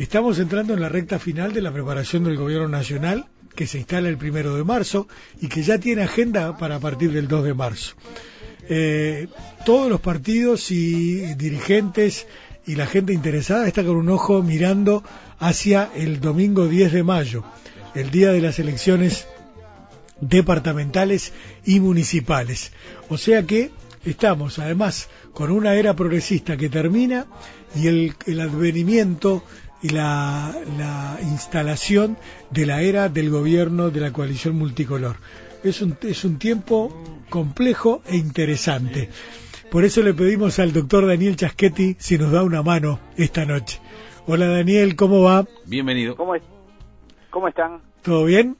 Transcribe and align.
Estamos 0.00 0.38
entrando 0.38 0.72
en 0.72 0.80
la 0.80 0.88
recta 0.88 1.18
final 1.18 1.52
de 1.52 1.60
la 1.60 1.74
preparación 1.74 2.24
del 2.24 2.38
gobierno 2.38 2.68
nacional 2.68 3.26
que 3.54 3.66
se 3.66 3.76
instala 3.76 4.08
el 4.08 4.16
primero 4.16 4.56
de 4.56 4.64
marzo 4.64 5.06
y 5.42 5.48
que 5.48 5.62
ya 5.62 5.76
tiene 5.76 6.04
agenda 6.04 6.56
para 6.56 6.80
partir 6.80 7.12
del 7.12 7.28
2 7.28 7.44
de 7.44 7.52
marzo. 7.52 7.96
Eh, 8.70 9.28
todos 9.66 9.90
los 9.90 10.00
partidos 10.00 10.70
y 10.70 11.34
dirigentes 11.34 12.26
y 12.66 12.76
la 12.76 12.86
gente 12.86 13.12
interesada 13.12 13.68
está 13.68 13.84
con 13.84 13.96
un 13.96 14.08
ojo 14.08 14.42
mirando 14.42 15.04
hacia 15.38 15.90
el 15.94 16.18
domingo 16.18 16.66
10 16.66 16.92
de 16.94 17.02
mayo, 17.02 17.44
el 17.94 18.10
día 18.10 18.32
de 18.32 18.40
las 18.40 18.58
elecciones 18.58 19.28
departamentales 20.22 21.34
y 21.66 21.78
municipales. 21.78 22.72
O 23.10 23.18
sea 23.18 23.42
que 23.42 23.70
estamos 24.06 24.58
además 24.60 25.10
con 25.34 25.50
una 25.50 25.74
era 25.74 25.94
progresista 25.94 26.56
que 26.56 26.70
termina 26.70 27.26
y 27.76 27.88
el, 27.88 28.14
el 28.24 28.40
advenimiento 28.40 29.44
y 29.82 29.88
la, 29.90 30.54
la, 30.78 31.18
instalación 31.22 32.16
de 32.50 32.66
la 32.66 32.82
era 32.82 33.08
del 33.08 33.30
gobierno 33.30 33.90
de 33.90 34.00
la 34.00 34.12
coalición 34.12 34.56
multicolor. 34.56 35.16
Es 35.64 35.82
un, 35.82 35.96
es 36.02 36.24
un 36.24 36.38
tiempo 36.38 36.92
complejo 37.28 38.02
e 38.06 38.16
interesante. 38.16 39.08
Por 39.70 39.84
eso 39.84 40.02
le 40.02 40.14
pedimos 40.14 40.58
al 40.58 40.72
doctor 40.72 41.06
Daniel 41.06 41.36
Chaschetti 41.36 41.96
si 41.98 42.18
nos 42.18 42.32
da 42.32 42.42
una 42.42 42.62
mano 42.62 42.98
esta 43.16 43.44
noche. 43.44 43.80
Hola 44.26 44.48
Daniel, 44.48 44.96
¿cómo 44.96 45.22
va? 45.22 45.46
Bienvenido. 45.66 46.16
¿Cómo, 46.16 46.34
es? 46.34 46.42
¿Cómo 47.30 47.48
están? 47.48 47.80
¿Todo 48.02 48.24
bien? 48.24 48.56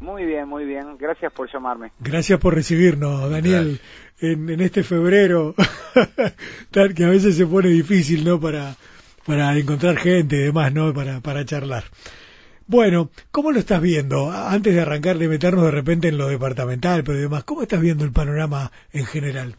Muy 0.00 0.24
bien, 0.26 0.48
muy 0.48 0.64
bien. 0.64 0.98
Gracias 0.98 1.32
por 1.32 1.50
llamarme. 1.50 1.92
Gracias 2.00 2.38
por 2.38 2.54
recibirnos, 2.54 3.30
Daniel, 3.30 3.80
en, 4.18 4.50
en, 4.50 4.60
este 4.60 4.82
febrero, 4.82 5.54
que 6.70 7.04
a 7.04 7.08
veces 7.08 7.36
se 7.36 7.46
pone 7.46 7.68
difícil, 7.68 8.24
¿no? 8.24 8.38
Para, 8.38 8.76
para 9.26 9.56
encontrar 9.56 9.96
gente 9.96 10.36
y 10.36 10.44
demás, 10.44 10.72
¿no? 10.72 10.92
Para, 10.92 11.20
para 11.20 11.44
charlar. 11.44 11.84
Bueno, 12.66 13.10
¿cómo 13.30 13.52
lo 13.52 13.58
estás 13.58 13.82
viendo? 13.82 14.30
Antes 14.30 14.74
de 14.74 14.80
arrancar 14.80 15.18
de 15.18 15.28
meternos 15.28 15.64
de 15.64 15.70
repente 15.70 16.08
en 16.08 16.16
lo 16.16 16.28
departamental, 16.28 17.04
pero 17.04 17.18
demás, 17.18 17.44
¿cómo 17.44 17.60
estás 17.60 17.80
viendo 17.80 18.04
el 18.04 18.12
panorama 18.12 18.70
en 18.92 19.04
general? 19.04 19.54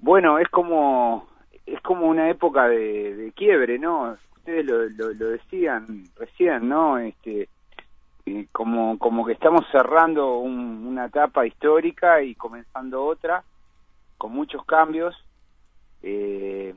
Bueno, 0.00 0.38
es 0.38 0.48
como 0.48 1.28
es 1.64 1.80
como 1.82 2.08
una 2.08 2.28
época 2.28 2.68
de, 2.68 3.32
quiebre, 3.34 3.78
¿no? 3.78 4.16
Ustedes 4.36 4.66
lo, 4.66 4.88
lo, 4.88 5.28
decían 5.30 6.04
recién, 6.16 6.68
¿no? 6.68 6.98
Este, 6.98 7.48
como 8.52 8.98
como 8.98 9.24
que 9.24 9.32
estamos 9.32 9.64
cerrando 9.72 10.38
una 10.38 11.06
etapa 11.06 11.46
histórica 11.46 12.22
y 12.22 12.34
comenzando 12.34 13.04
otra 13.04 13.44
con 14.18 14.32
muchos 14.32 14.64
cambios. 14.66 15.14
Eh, 16.02 16.74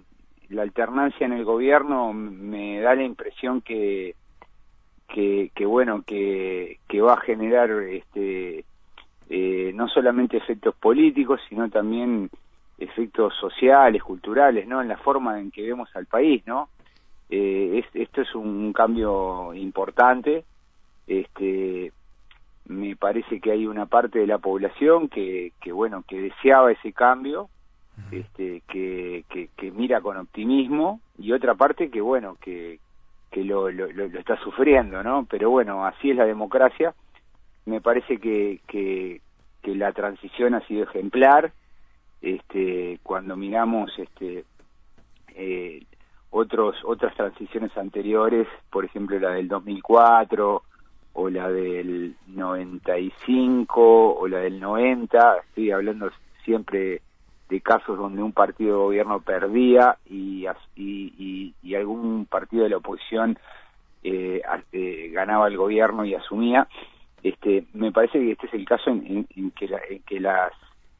la 0.53 0.61
alternancia 0.61 1.25
en 1.25 1.33
el 1.33 1.43
gobierno 1.43 2.13
me 2.13 2.79
da 2.79 2.95
la 2.95 3.03
impresión 3.03 3.61
que 3.61 4.15
que, 5.07 5.51
bueno 5.65 6.01
que, 6.01 6.79
que 6.87 6.99
va 6.99 7.13
a 7.13 7.21
generar 7.21 7.69
este 7.69 8.65
eh, 9.29 9.71
no 9.75 9.87
solamente 9.87 10.37
efectos 10.37 10.73
políticos 10.75 11.39
sino 11.49 11.69
también 11.69 12.29
efectos 12.79 13.35
sociales 13.39 14.01
culturales 14.01 14.67
no 14.67 14.81
en 14.81 14.87
la 14.87 14.97
forma 14.97 15.39
en 15.39 15.51
que 15.51 15.61
vemos 15.61 15.95
al 15.95 16.07
país 16.07 16.41
no 16.47 16.69
eh, 17.35 17.83
esto 17.95 18.21
es 18.21 18.35
un 18.35 18.71
cambio 18.73 19.55
importante. 19.55 20.45
Este 21.07 21.91
me 22.65 22.95
parece 22.95 23.41
que 23.41 23.51
hay 23.51 23.65
una 23.65 23.87
parte 23.87 24.19
de 24.19 24.27
la 24.27 24.37
población 24.37 25.09
que, 25.09 25.51
que 25.59 25.71
bueno 25.71 26.03
que 26.07 26.21
deseaba 26.21 26.71
ese 26.71 26.93
cambio 26.93 27.49
este, 28.11 28.61
que, 28.67 29.23
que, 29.29 29.71
mira 29.71 30.01
con 30.01 30.17
optimismo 30.17 30.99
y 31.17 31.31
otra 31.31 31.55
parte 31.55 31.89
que 31.89 32.01
bueno 32.01 32.37
que, 32.41 32.79
que 33.31 33.43
lo, 33.43 33.71
lo, 33.71 33.91
lo, 33.91 34.05
está 34.05 34.37
sufriendo 34.37 35.03
no 35.03 35.25
pero 35.29 35.49
bueno 35.49 35.85
así 35.85 36.11
es 36.11 36.17
la 36.17 36.25
democracia. 36.25 36.93
Me 37.65 37.79
parece 37.79 38.17
que, 38.17 38.59
que, 38.67 39.21
que 39.61 39.75
la 39.75 39.93
transición 39.93 40.53
ha 40.53 40.67
sido 40.67 40.83
ejemplar. 40.83 41.51
Este 42.21 42.99
cuando 43.03 43.35
miramos 43.35 43.91
este 43.97 44.45
eh, 45.35 45.83
otros 46.29 46.75
otras 46.85 47.15
transiciones 47.15 47.75
anteriores 47.77 48.47
por 48.69 48.85
ejemplo 48.85 49.19
la 49.19 49.31
del 49.31 49.47
2004 49.47 50.63
o 51.13 51.29
la 51.29 51.49
del 51.49 52.15
95 52.27 54.15
o 54.15 54.27
la 54.27 54.39
del 54.39 54.59
90 54.59 55.37
estoy 55.47 55.71
hablando 55.71 56.09
siempre 56.43 57.01
de 57.53 57.61
casos 57.61 57.99
donde 57.99 58.23
un 58.23 58.31
partido 58.31 58.71
de 58.71 58.83
gobierno 58.85 59.21
perdía 59.21 59.95
y, 60.09 60.47
y, 60.75 61.53
y, 61.61 61.75
algún 61.75 62.25
partido 62.25 62.63
de 62.63 62.69
la 62.69 62.77
oposición 62.77 63.37
eh, 64.03 64.41
eh, 64.71 65.11
ganaba 65.13 65.47
el 65.47 65.57
gobierno 65.57 66.03
y 66.03 66.15
asumía. 66.15 66.67
Este, 67.21 67.65
me 67.73 67.91
parece 67.91 68.17
que 68.17 68.31
este 68.31 68.47
es 68.47 68.53
el 68.55 68.65
caso 68.65 68.89
en, 68.89 69.25
que, 69.51 69.65
en 69.65 69.99
que 70.01 70.19
las, 70.19 70.51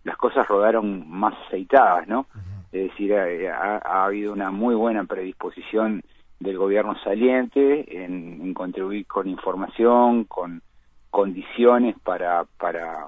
las 0.03 0.15
cosas 0.15 0.47
rodaron 0.47 1.09
más 1.09 1.33
aceitadas, 1.47 2.07
¿no? 2.07 2.27
Es 2.71 2.89
decir, 2.89 3.15
ha, 3.15 3.77
ha, 3.77 4.05
habido 4.05 4.31
una 4.31 4.51
muy 4.51 4.75
buena 4.75 5.05
predisposición 5.05 6.03
del 6.39 6.59
gobierno 6.59 6.95
saliente 7.03 8.03
en, 8.03 8.41
en 8.41 8.53
contribuir 8.53 9.07
con 9.07 9.27
información, 9.27 10.25
con 10.25 10.61
condiciones 11.09 11.95
para, 12.03 12.45
para, 12.59 13.07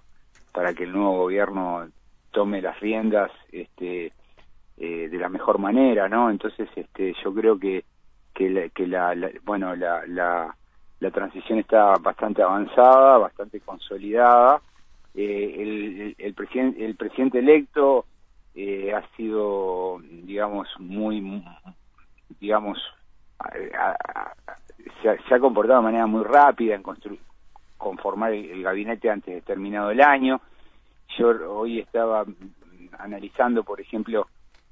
para 0.51 0.73
que 0.73 0.85
el 0.85 0.93
nuevo 0.93 1.17
gobierno 1.19 1.87
tome 2.35 2.61
las 2.61 2.77
riendas 2.81 3.31
este, 3.49 4.11
eh, 4.77 5.07
de 5.09 5.17
la 5.17 5.29
mejor 5.29 5.57
manera, 5.57 6.09
¿no? 6.09 6.29
Entonces, 6.29 6.67
este, 6.75 7.15
yo 7.23 7.33
creo 7.33 7.57
que 7.57 7.85
que 8.33 8.49
la, 8.49 8.67
que 8.67 8.85
la, 8.85 9.15
bueno 9.45 9.73
la, 9.77 10.05
la, 10.05 10.53
la 10.99 11.11
transición 11.11 11.59
está 11.59 11.93
bastante 12.01 12.43
avanzada, 12.43 13.17
bastante 13.17 13.61
consolidada. 13.61 14.61
Eh, 15.15 15.55
el, 15.57 16.15
el, 16.17 16.33
presidente 16.33 16.83
el 16.85 16.95
presidente 16.95 17.39
electo 17.39 18.05
eh, 18.53 18.93
ha 18.93 19.07
sido, 19.15 20.01
digamos, 20.01 20.67
muy, 20.79 21.41
digamos, 22.41 22.77
se, 25.01 25.09
ha, 25.09 25.17
se, 25.25 25.33
ha, 25.33 25.39
comportado 25.39 25.79
de 25.79 25.85
manera 25.85 26.05
muy 26.05 26.25
rápida 26.25 26.75
en 26.75 26.83
construir 26.83 27.19
conformar 27.77 28.33
el, 28.33 28.45
el, 28.49 28.63
gabinete 28.63 29.09
antes 29.09 29.33
de 29.33 29.41
terminado 29.41 29.91
el 29.91 30.01
año. 30.01 30.41
Yo 31.17 31.29
hoy 31.51 31.79
estaba 31.79 32.25
analizando, 32.99 33.63
por 33.63 33.79
ejemplo, 33.79 34.27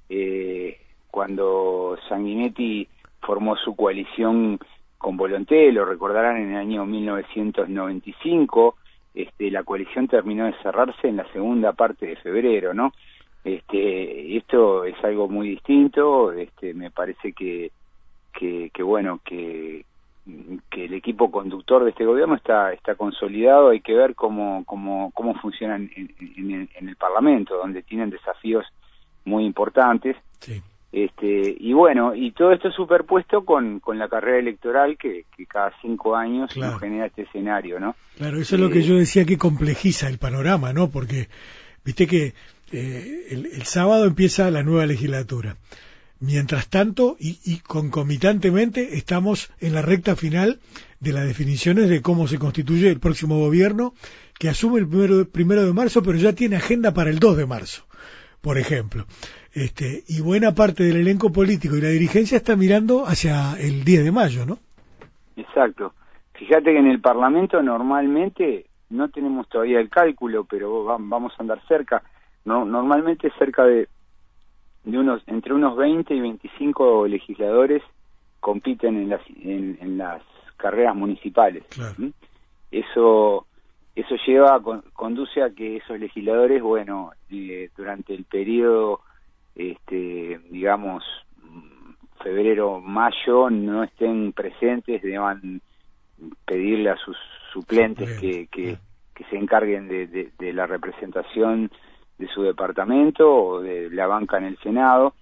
eh, 0.09 0.77
cuando 1.09 1.97
Sanguinetti 2.09 2.87
formó 3.21 3.55
su 3.55 3.75
coalición 3.75 4.59
con 4.97 5.17
Volonté, 5.17 5.71
lo 5.71 5.85
recordarán 5.85 6.37
en 6.37 6.51
el 6.51 6.57
año 6.57 6.85
1995, 6.85 8.75
este, 9.13 9.51
la 9.51 9.63
coalición 9.63 10.07
terminó 10.07 10.45
de 10.45 10.55
cerrarse 10.63 11.07
en 11.07 11.17
la 11.17 11.31
segunda 11.31 11.73
parte 11.73 12.07
de 12.07 12.15
febrero, 12.15 12.73
¿no? 12.73 12.93
Este, 13.43 14.37
esto 14.37 14.85
es 14.85 14.95
algo 15.03 15.27
muy 15.27 15.49
distinto, 15.49 16.31
este, 16.31 16.73
me 16.73 16.89
parece 16.89 17.33
que, 17.33 17.71
que, 18.33 18.69
que 18.73 18.83
bueno, 18.83 19.19
que, 19.23 19.85
que 20.69 20.85
el 20.85 20.93
equipo 20.93 21.29
conductor 21.29 21.83
de 21.83 21.89
este 21.89 22.05
gobierno 22.05 22.35
está 22.35 22.71
está 22.71 22.95
consolidado. 22.95 23.69
Hay 23.69 23.81
que 23.81 23.93
ver 23.93 24.15
cómo 24.15 24.63
cómo 24.65 25.11
cómo 25.13 25.35
funcionan 25.35 25.89
en, 25.95 26.69
en, 26.75 26.87
el 26.87 26.95
Parlamento 26.95 27.57
donde 27.57 27.83
tienen 27.83 28.09
desafíos 28.09 28.65
muy 29.25 29.45
importantes. 29.45 30.15
Este 30.91 31.55
y 31.59 31.73
bueno 31.73 32.13
y 32.13 32.31
todo 32.31 32.51
esto 32.51 32.71
superpuesto 32.71 33.43
con 33.43 33.79
con 33.79 33.97
la 33.97 34.07
carrera 34.07 34.39
electoral 34.39 34.95
que, 34.97 35.25
que 35.35 35.45
cada 35.45 35.73
cinco 35.81 36.15
años 36.15 36.55
nos 36.55 36.79
genera 36.79 37.07
este 37.07 37.23
escenario 37.23 37.79
no 37.79 37.95
claro 38.15 38.37
eso 38.39 38.53
es 38.53 38.61
lo 38.61 38.69
que 38.69 38.81
eh, 38.81 38.83
yo 38.83 38.97
decía 38.97 39.25
que 39.25 39.39
complejiza 39.39 40.07
el 40.07 40.19
panorama 40.19 40.71
no 40.71 40.91
porque 40.91 41.29
viste 41.83 42.05
que 42.05 42.33
eh, 42.71 43.25
el, 43.31 43.47
el 43.47 43.63
sábado 43.63 44.05
empieza 44.05 44.51
la 44.51 44.61
nueva 44.61 44.85
legislatura 44.85 45.55
Mientras 46.25 46.69
tanto, 46.69 47.17
y, 47.19 47.59
concomitantemente, 47.59 48.95
estamos 48.95 49.51
en 49.59 49.73
la 49.73 49.81
recta 49.81 50.15
final 50.15 50.59
de 51.01 51.11
las 51.11 51.27
definiciones 51.27 51.89
de 51.89 52.01
cómo 52.01 52.27
se 52.27 52.39
constituye 52.39 52.89
el 52.89 53.01
próximo 53.01 53.39
gobierno, 53.39 53.93
que 54.39 54.47
asume 54.47 54.79
el 54.79 54.87
primero, 54.87 55.27
primero 55.27 55.65
de 55.65 55.73
marzo, 55.73 56.01
pero 56.01 56.17
ya 56.17 56.31
tiene 56.31 56.55
agenda 56.55 56.93
para 56.93 57.09
el 57.09 57.19
2 57.19 57.35
de 57.35 57.45
marzo, 57.45 57.83
por 58.39 58.57
ejemplo. 58.57 59.03
Este, 59.51 60.05
y 60.07 60.21
buena 60.21 60.55
parte 60.55 60.83
del 60.83 60.95
elenco 60.95 61.29
político 61.29 61.75
y 61.75 61.81
la 61.81 61.89
dirigencia 61.89 62.37
está 62.37 62.55
mirando 62.55 63.05
hacia 63.05 63.59
el 63.59 63.83
10 63.83 64.05
de 64.05 64.11
mayo, 64.13 64.45
¿no? 64.45 64.59
Exacto. 65.35 65.93
Fíjate 66.35 66.71
que 66.71 66.79
en 66.79 66.87
el 66.87 67.01
Parlamento 67.01 67.61
normalmente 67.61 68.67
no 68.91 69.09
tenemos 69.09 69.49
todavía 69.49 69.81
el 69.81 69.89
cálculo, 69.89 70.45
pero 70.45 70.85
vamos 70.85 71.33
a 71.37 71.41
andar 71.41 71.59
cerca. 71.67 72.01
No, 72.45 72.63
normalmente 72.63 73.29
cerca 73.37 73.65
de 73.65 73.89
de 74.83 74.97
unos 74.97 75.21
entre 75.27 75.53
unos 75.53 75.75
20 75.77 76.13
y 76.13 76.19
25 76.19 77.07
legisladores 77.07 77.81
compiten 78.39 78.97
en 78.97 79.09
las 79.09 79.21
en, 79.43 79.97
las 79.97 80.21
carreras 80.57 80.95
municipales 80.95 81.63
eso 82.71 83.47
eso 83.95 84.15
lleva 84.25 84.61
conduce 84.93 85.41
a 85.41 85.51
que 85.51 85.77
esos 85.77 85.99
legisladores 85.99 86.61
bueno 86.61 87.11
eh, 87.29 87.69
durante 87.75 88.13
el 88.13 88.25
periodo 88.25 89.01
este 89.55 90.39
digamos 90.49 91.03
febrero, 92.23 92.79
mayo 92.79 93.49
no 93.49 93.83
estén 93.83 94.31
presentes, 94.31 95.01
deban 95.01 95.61
pedirle 96.45 96.89
a 96.89 96.95
sus 96.95 97.17
suplentes 97.51 98.17
que, 98.19 98.47
que, 98.47 98.77
se 99.29 99.37
encarguen 99.37 99.87
de, 99.87 100.31
de, 100.37 100.53
la 100.53 100.65
representación 100.65 101.71
de 102.17 102.27
su 102.27 102.43
departamento 102.43 103.33
o 103.33 103.61
de 103.61 103.89
la 103.89 104.07
banca 104.07 104.37
en 104.37 104.45
el 104.45 104.57
Senado. 104.59 105.13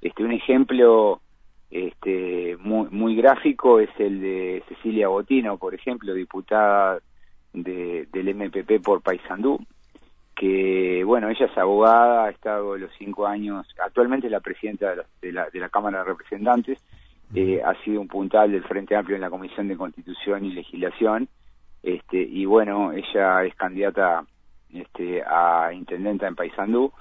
Este, 0.00 0.22
un 0.22 0.32
ejemplo 0.32 1.20
este, 1.70 2.56
muy, 2.60 2.88
muy 2.90 3.16
gráfico 3.16 3.80
es 3.80 3.90
el 3.98 4.20
de 4.20 4.62
Cecilia 4.68 5.08
Botino, 5.08 5.58
por 5.58 5.74
ejemplo, 5.74 6.14
diputada 6.14 7.00
de, 7.52 8.06
del 8.12 8.34
MPP 8.34 8.82
por 8.82 9.02
Paysandú, 9.02 9.58
que, 10.36 11.02
bueno, 11.04 11.28
ella 11.28 11.46
es 11.46 11.58
abogada, 11.58 12.26
ha 12.26 12.30
estado 12.30 12.76
los 12.76 12.90
cinco 12.98 13.26
años, 13.26 13.66
actualmente 13.82 14.26
es 14.26 14.32
la 14.32 14.40
presidenta 14.40 14.94
de 15.20 15.32
la, 15.32 15.48
de 15.50 15.60
la, 15.60 15.68
Cámara 15.68 15.98
de 15.98 16.04
Representantes, 16.04 16.78
eh, 17.34 17.60
ha 17.64 17.74
sido 17.82 18.00
un 18.00 18.08
puntal 18.08 18.52
del 18.52 18.64
Frente 18.64 18.94
Amplio 18.94 19.16
en 19.16 19.22
la 19.22 19.30
Comisión 19.30 19.68
de 19.68 19.76
Constitución 19.76 20.44
y 20.44 20.52
Legislación, 20.52 21.28
este, 21.82 22.18
y 22.18 22.44
bueno, 22.44 22.92
ella 22.92 23.44
es 23.44 23.54
candidata 23.54 24.24
este, 24.74 25.22
a 25.22 25.72
intendenta 25.72 26.26
en 26.26 26.34
Paysandú, 26.34 26.92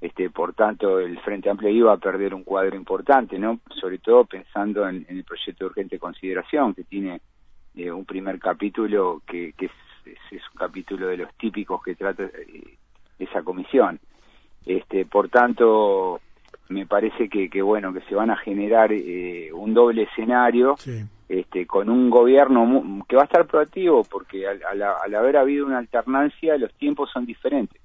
este, 0.00 0.30
por 0.30 0.54
tanto 0.54 0.98
el 1.00 1.18
Frente 1.20 1.50
Amplio 1.50 1.70
iba 1.70 1.92
a 1.92 1.98
perder 1.98 2.34
un 2.34 2.44
cuadro 2.44 2.76
importante, 2.76 3.38
¿no? 3.38 3.60
Sobre 3.80 3.98
todo 3.98 4.24
pensando 4.24 4.88
en, 4.88 5.04
el 5.08 5.24
proyecto 5.24 5.64
de 5.64 5.70
urgente 5.70 5.98
consideración, 5.98 6.74
que 6.74 6.84
tiene 6.84 7.20
eh, 7.74 7.90
un 7.90 8.04
primer 8.04 8.38
capítulo 8.38 9.22
que, 9.26 9.52
que 9.54 9.66
es, 9.66 9.72
es, 10.30 10.42
un 10.52 10.58
capítulo 10.58 11.08
de 11.08 11.18
los 11.18 11.34
típicos 11.34 11.82
que 11.82 11.94
trata 11.94 12.24
eh, 12.24 12.76
esa 13.18 13.42
comisión. 13.42 13.98
Este, 14.64 15.04
por 15.04 15.28
tanto, 15.28 16.20
me 16.68 16.86
parece 16.86 17.28
que, 17.28 17.50
que 17.50 17.62
bueno 17.62 17.92
que 17.92 18.00
se 18.02 18.14
van 18.14 18.30
a 18.30 18.36
generar 18.36 18.92
eh, 18.92 19.50
un 19.52 19.74
doble 19.74 20.02
escenario 20.02 20.76
este, 21.28 21.66
con 21.66 21.90
un 21.90 22.08
gobierno 22.08 23.04
que 23.06 23.16
va 23.16 23.22
a 23.22 23.26
estar 23.26 23.46
proactivo 23.46 24.02
porque 24.04 24.46
al, 24.46 24.62
al, 24.82 25.14
haber 25.14 25.36
habido 25.36 25.66
una 25.66 25.78
alternancia 25.78 26.56
los 26.56 26.72
tiempos 26.74 27.10
son 27.12 27.26
diferentes. 27.26 27.80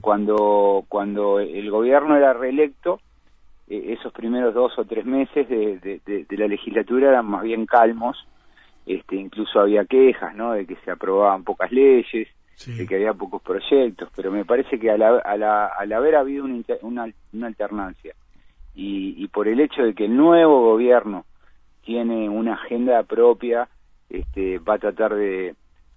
Cuando 0.00 0.84
cuando 0.88 1.38
el 1.38 1.70
gobierno 1.70 2.16
era 2.16 2.32
reelecto 2.32 3.00
eh, 3.68 3.94
esos 3.96 4.12
primeros 4.12 4.52
dos 4.52 4.76
o 4.76 4.84
tres 4.84 5.06
meses 5.06 5.48
de, 5.48 5.78
de, 5.78 6.24
de, 6.24 6.36
la 6.36 6.48
legislatura 6.48 7.10
eran 7.10 7.26
más 7.26 7.44
bien 7.44 7.64
calmos 7.64 8.26
este 8.86 9.14
incluso 9.14 9.60
había 9.60 9.84
quejas 9.84 10.34
no 10.34 10.52
de 10.52 10.66
que 10.66 10.74
se 10.84 10.90
aprobaban 10.90 11.44
pocas 11.44 11.70
leyes 11.70 12.26
de 12.66 12.86
que 12.88 12.96
había 12.96 13.14
pocos 13.14 13.40
proyectos 13.40 14.08
pero 14.16 14.32
me 14.32 14.44
parece 14.44 14.80
que 14.80 14.90
al, 14.90 15.00
al 15.00 15.92
haber 15.92 16.16
habido 16.16 16.44
una, 16.44 16.60
una, 16.82 17.06
una 17.32 17.46
alternancia 17.46 18.16
y, 18.80 19.26
por 19.28 19.48
el 19.48 19.60
hecho 19.60 19.82
de 19.82 19.94
que 19.94 20.04
el 20.04 20.16
nuevo 20.16 20.62
gobierno 20.62 21.24
tiene 21.88 22.28
una 22.28 22.52
agenda 22.52 23.02
propia, 23.02 23.66
este, 24.10 24.58
va 24.58 24.74
a 24.74 24.78
tratar 24.78 25.14
de, 25.14 25.54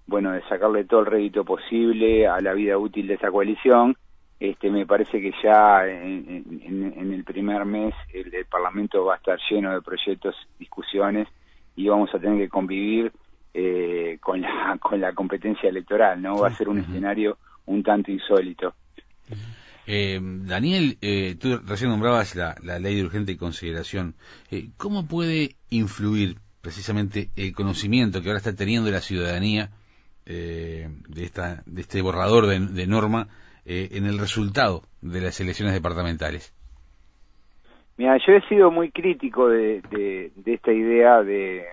bueno, 0.07 0.31
de 0.31 0.41
sacarle 0.43 0.85
todo 0.85 1.01
el 1.01 1.07
rédito 1.07 1.43
posible 1.43 2.25
a 2.25 2.39
la 2.39 2.53
vida 2.53 2.77
útil 2.77 3.07
de 3.07 3.15
esa 3.15 3.29
coalición. 3.29 3.97
Este, 4.39 4.71
me 4.71 4.85
parece 4.85 5.19
que 5.19 5.33
ya 5.43 5.85
en, 5.85 7.11
el 7.13 7.25
primer 7.25 7.65
mes 7.65 7.93
el, 8.13 8.31
Parlamento 8.45 9.03
va 9.03 9.15
a 9.15 9.17
estar 9.17 9.37
lleno 9.49 9.73
de 9.73 9.81
proyectos, 9.81 10.33
discusiones 10.57 11.27
y 11.75 11.89
vamos 11.89 12.09
a 12.15 12.19
tener 12.19 12.37
que 12.37 12.47
convivir 12.47 13.11
eh, 13.53 14.17
con 14.21 14.39
la 14.39 14.77
con 14.79 15.01
la 15.01 15.11
competencia 15.11 15.67
electoral, 15.67 16.21
¿no? 16.21 16.37
Va 16.37 16.47
a 16.47 16.55
ser 16.55 16.69
un 16.69 16.77
escenario 16.77 17.37
un 17.65 17.83
tanto 17.83 18.11
insólito. 18.11 18.75
Eh, 19.87 20.19
Daniel, 20.21 20.97
eh, 21.01 21.35
tú 21.39 21.59
recién 21.65 21.89
nombrabas 21.89 22.35
la, 22.35 22.55
ley 22.79 22.95
de 22.95 23.03
urgente 23.03 23.37
consideración. 23.37 24.15
Eh, 24.51 24.69
¿Cómo 24.77 25.07
puede 25.07 25.55
influir 25.69 26.35
precisamente 26.61 27.29
el 27.35 27.53
conocimiento 27.53 28.21
que 28.21 28.27
ahora 28.29 28.37
está 28.37 28.55
teniendo 28.55 28.91
la 28.91 29.01
ciudadanía 29.01 29.69
eh, 30.25 30.87
de, 31.07 31.23
esta, 31.23 31.63
de 31.65 31.81
este 31.81 32.01
borrador 32.01 32.45
de, 32.45 32.87
norma 32.87 33.27
en 33.65 34.05
el 34.05 34.19
resultado 34.19 34.83
de 35.01 35.21
las 35.21 35.39
elecciones 35.39 35.73
departamentales? 35.73 36.53
Mira, 37.97 38.17
yo 38.25 38.33
he 38.33 38.47
sido 38.47 38.71
muy 38.71 38.91
crítico 38.91 39.49
de, 39.49 39.81
de, 39.91 40.53
esta 40.53 40.71
idea 40.71 41.23
de, 41.23 41.65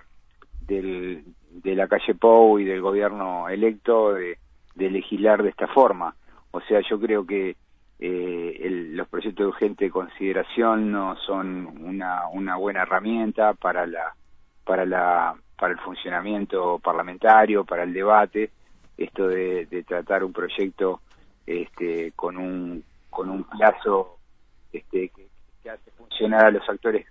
de 0.66 1.74
la 1.74 1.88
calle 1.88 2.14
Pou 2.14 2.58
y 2.58 2.64
del 2.64 2.80
gobierno 2.80 3.48
electo 3.48 4.12
de 4.12 4.90
legislar 4.90 5.42
de 5.42 5.50
esta 5.50 5.66
forma. 5.66 6.14
O 6.50 6.60
sea, 6.62 6.80
yo 6.88 6.98
creo 6.98 7.26
que 7.26 7.56
eh, 8.00 8.68
los 8.92 9.08
proyectos 9.08 9.44
de 9.44 9.48
urgente 9.48 9.90
consideración 9.90 10.92
no 10.92 11.16
son 11.16 11.66
una, 11.82 12.28
una 12.28 12.56
buena 12.56 12.82
herramienta 12.82 13.54
para 13.54 13.86
la 13.86 14.14
para 14.64 14.84
la 14.84 15.34
para 15.58 15.72
el 15.72 15.80
funcionamiento 15.80 16.78
parlamentario 16.78 17.64
para 17.64 17.82
el 17.82 17.92
debate 17.92 18.50
esto 18.96 19.26
de, 19.28 19.84
tratar 19.86 20.22
un 20.22 20.32
proyecto 20.32 21.00
este 21.46 22.12
con 22.14 22.36
un 22.36 22.84
con 23.10 23.30
un 23.30 23.44
plazo 23.44 24.18
este 24.72 25.08
que, 25.08 25.26
hace 25.68 25.90
funcionar 25.92 26.46
a 26.46 26.50
los 26.50 26.68
actores 26.68 27.06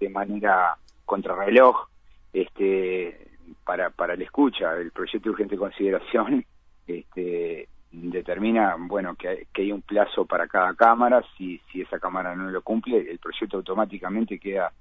de 0.00 0.08
manera 0.08 0.76
contrarreloj 1.04 1.88
este 2.32 3.28
para 3.64 3.90
para 3.90 4.16
la 4.16 4.24
escucha. 4.24 4.74
El 4.76 4.90
proyecto 4.90 5.28
de 5.28 5.30
urgente 5.30 5.56
consideración 5.56 6.44
este 6.86 7.68
determina 7.94 8.76
bueno 8.78 9.14
que, 9.14 9.46
que 9.52 9.62
hay 9.62 9.72
un 9.72 9.82
plazo 9.82 10.24
para 10.24 10.46
cada 10.48 10.74
cámara. 10.74 11.22
Si 11.36 11.60
si 11.70 11.82
esa 11.82 11.98
cámara 11.98 12.34
no 12.34 12.50
lo 12.50 12.62
cumple 12.62 12.98
el 12.98 13.18
proyecto 13.18 13.58
automáticamente 13.58 14.38
queda 14.38 14.72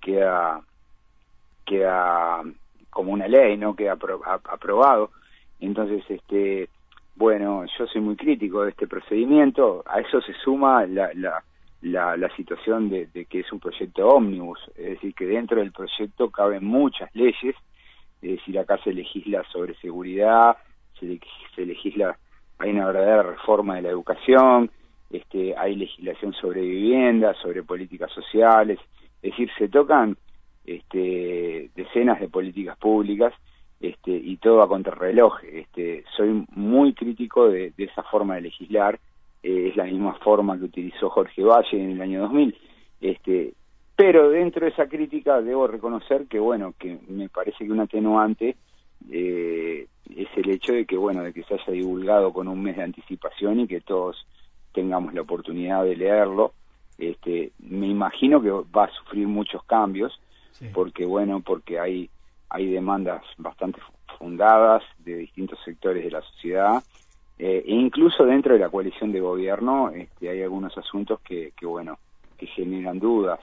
queda 0.00 0.60
queda 1.64 2.42
como 2.90 3.12
una 3.12 3.28
ley 3.28 3.56
no 3.56 3.74
queda 3.76 3.92
aprobado. 3.92 5.10
Entonces 5.60 6.02
este 6.08 6.68
bueno 7.16 7.64
yo 7.78 7.86
soy 7.86 8.00
muy 8.00 8.16
crítico 8.16 8.62
de 8.62 8.70
este 8.70 8.86
procedimiento. 8.86 9.82
A 9.86 10.00
eso 10.00 10.20
se 10.22 10.32
suma 10.34 10.86
la, 10.86 11.10
la 11.14 11.42
la, 11.82 12.16
la 12.16 12.34
situación 12.34 12.88
de, 12.88 13.26
que 13.26 13.40
es 13.40 13.52
un 13.52 13.60
proyecto 13.60 14.08
ómnibus, 14.08 14.58
es 14.74 14.90
decir, 14.90 15.14
que 15.14 15.26
dentro 15.26 15.58
del 15.60 15.70
proyecto 15.70 16.30
caben 16.30 16.64
muchas 16.64 17.14
leyes, 17.14 17.54
es 18.22 18.30
decir, 18.38 18.58
acá 18.58 18.78
se 18.82 18.94
legisla 18.94 19.44
sobre 19.52 19.74
seguridad, 19.76 20.56
se, 20.98 21.20
se 21.54 21.66
legisla 21.66 22.16
hay 22.58 22.70
una 22.70 22.86
verdadera 22.86 23.22
reforma 23.22 23.76
de 23.76 23.82
la 23.82 23.90
educación, 23.90 24.70
este, 25.10 25.56
hay 25.56 25.76
legislación 25.76 26.32
sobre 26.34 26.60
vivienda, 26.60 27.34
sobre 27.34 27.62
políticas 27.62 28.10
sociales, 28.12 28.78
es 29.22 29.30
decir, 29.30 29.50
se 29.58 29.68
tocan 29.68 30.16
este, 30.66 31.70
decenas 31.74 32.20
de 32.20 32.28
políticas 32.28 32.76
públicas 32.78 33.32
este, 33.80 34.12
y 34.12 34.36
todo 34.36 34.62
a 34.62 34.68
contrarreloj. 34.68 35.44
Este, 35.44 36.04
soy 36.16 36.44
muy 36.54 36.94
crítico 36.94 37.48
de, 37.48 37.72
esa 37.76 38.02
forma 38.04 38.36
de 38.36 38.42
legislar, 38.42 38.98
eh, 39.42 39.68
es 39.68 39.76
la 39.76 39.84
misma 39.84 40.14
forma 40.14 40.58
que 40.58 40.64
utilizó 40.64 41.10
Jorge 41.10 41.42
Valle 41.42 41.82
en 41.82 41.90
el 41.90 42.00
año 42.00 42.22
2000. 42.22 42.56
Este, 43.00 43.54
pero 43.96 44.30
dentro 44.30 44.64
de 44.64 44.72
esa 44.72 44.88
crítica 44.88 45.40
debo 45.40 45.66
reconocer 45.66 46.26
que, 46.26 46.38
bueno, 46.38 46.74
que 46.78 46.98
me 47.08 47.28
parece 47.28 47.64
que 47.64 47.70
un 47.70 47.80
atenuante 47.80 48.56
eh, 49.10 49.86
es 50.16 50.28
el 50.36 50.50
hecho 50.50 50.72
de 50.72 50.84
que, 50.84 50.96
bueno, 50.96 51.22
de 51.22 51.32
que 51.32 51.42
se 51.44 51.54
haya 51.54 51.72
divulgado 51.72 52.32
con 52.32 52.48
un 52.48 52.62
mes 52.62 52.76
de 52.76 52.82
anticipación 52.82 53.60
y 53.60 53.66
que 53.66 53.80
todos 53.80 54.26
tengamos 54.72 55.14
la 55.14 55.22
oportunidad 55.22 55.84
de 55.84 55.96
leerlo. 55.96 56.52
Este, 56.98 57.52
me 57.58 57.88
imagino 57.88 58.40
que 58.40 58.50
va 58.50 58.84
a 58.84 58.92
sufrir 58.92 59.26
muchos 59.26 59.62
cambios, 59.64 60.18
porque, 60.72 61.04
bueno, 61.04 61.40
porque 61.40 61.80
hay, 61.80 62.08
hay 62.48 62.70
demandas 62.70 63.22
bastante 63.36 63.80
fundadas 64.18 64.82
de 64.98 65.16
distintos 65.16 65.58
sectores 65.64 66.04
de 66.04 66.10
la 66.10 66.22
sociedad, 66.22 66.82
eh, 67.38 67.64
e 67.66 67.72
incluso 67.72 68.24
dentro 68.24 68.54
de 68.54 68.60
la 68.60 68.68
coalición 68.68 69.10
de 69.10 69.20
gobierno 69.20 69.90
este, 69.90 70.30
hay 70.30 70.42
algunos 70.42 70.76
asuntos 70.78 71.20
que, 71.20 71.52
que, 71.58 71.66
bueno, 71.66 71.98
que 72.38 72.46
generan 72.46 73.00
dudas. 73.00 73.40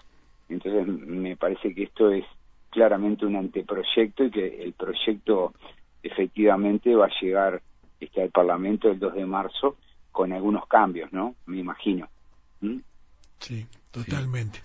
Entonces, 0.48 0.88
me 0.88 1.36
parece 1.36 1.75
que 1.75 1.84
esto 1.84 2.10
es 2.10 2.25
claramente 2.70 3.25
un 3.25 3.36
anteproyecto 3.36 4.24
y 4.24 4.32
que 4.32 4.63
el 4.63 4.74
proyecto 4.74 5.54
efectivamente 6.03 6.96
va 6.96 7.05
a 7.05 7.22
llegar 7.22 7.62
este, 8.00 8.22
al 8.22 8.29
Parlamento 8.29 8.89
el 8.89 9.00
2 9.00 9.15
de 9.15 9.25
marzo 9.25 9.77
con 10.12 10.34
algunos 10.34 10.67
cambios, 10.67 11.12
¿no? 11.13 11.36
Me 11.46 11.60
imagino. 11.60 12.08
¿Mm? 12.62 12.77
Sí, 13.39 13.65
totalmente. 13.91 14.60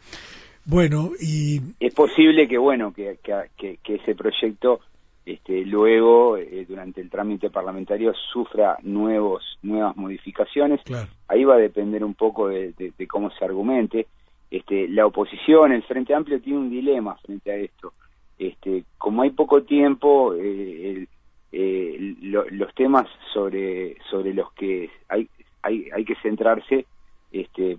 Bueno, 0.65 1.13
y... 1.21 1.61
Es 1.79 1.95
posible 1.95 2.49
que, 2.49 2.59
bueno, 2.59 2.93
que, 2.93 3.19
que, 3.23 3.79
que 3.83 3.95
ese 3.95 4.15
proyecto 4.15 4.81
este, 5.27 5.65
luego, 5.65 6.37
eh, 6.37 6.65
durante 6.69 7.01
el 7.01 7.11
trámite 7.11 7.51
parlamentario, 7.51 8.15
sufra 8.33 8.79
nuevos, 8.83 9.59
nuevas 9.61 9.97
modificaciones. 9.97 10.81
Ahí 11.27 11.43
va 11.43 11.57
a 11.57 11.59
depender 11.59 12.05
un 12.05 12.15
poco 12.15 12.49
de, 12.49 12.73
de, 12.73 13.07
cómo 13.09 13.31
se 13.33 13.45
argumente. 13.45 14.07
Este, 14.49 14.87
la 14.87 15.05
oposición, 15.05 15.73
el 15.73 15.83
Frente 15.83 16.15
Amplio, 16.15 16.41
tiene 16.41 16.61
un 16.61 16.71
dilema 16.71 17.17
frente 17.17 17.51
a 17.51 17.57
esto. 17.57 17.93
Este, 18.39 18.85
como 18.97 19.23
hay 19.23 19.31
poco 19.31 19.65
tiempo, 19.65 20.33
eh, 20.35 20.91
el, 20.91 21.09
eh, 21.53 22.17
los 22.21 22.75
temas 22.75 23.07
sobre 23.33 23.97
sobre 24.11 24.35
los 24.35 24.53
que 24.53 24.91
hay 25.09 25.29
hay, 25.63 25.89
hay 25.95 26.05
que 26.05 26.17
centrarse 26.17 26.87
este 27.33 27.79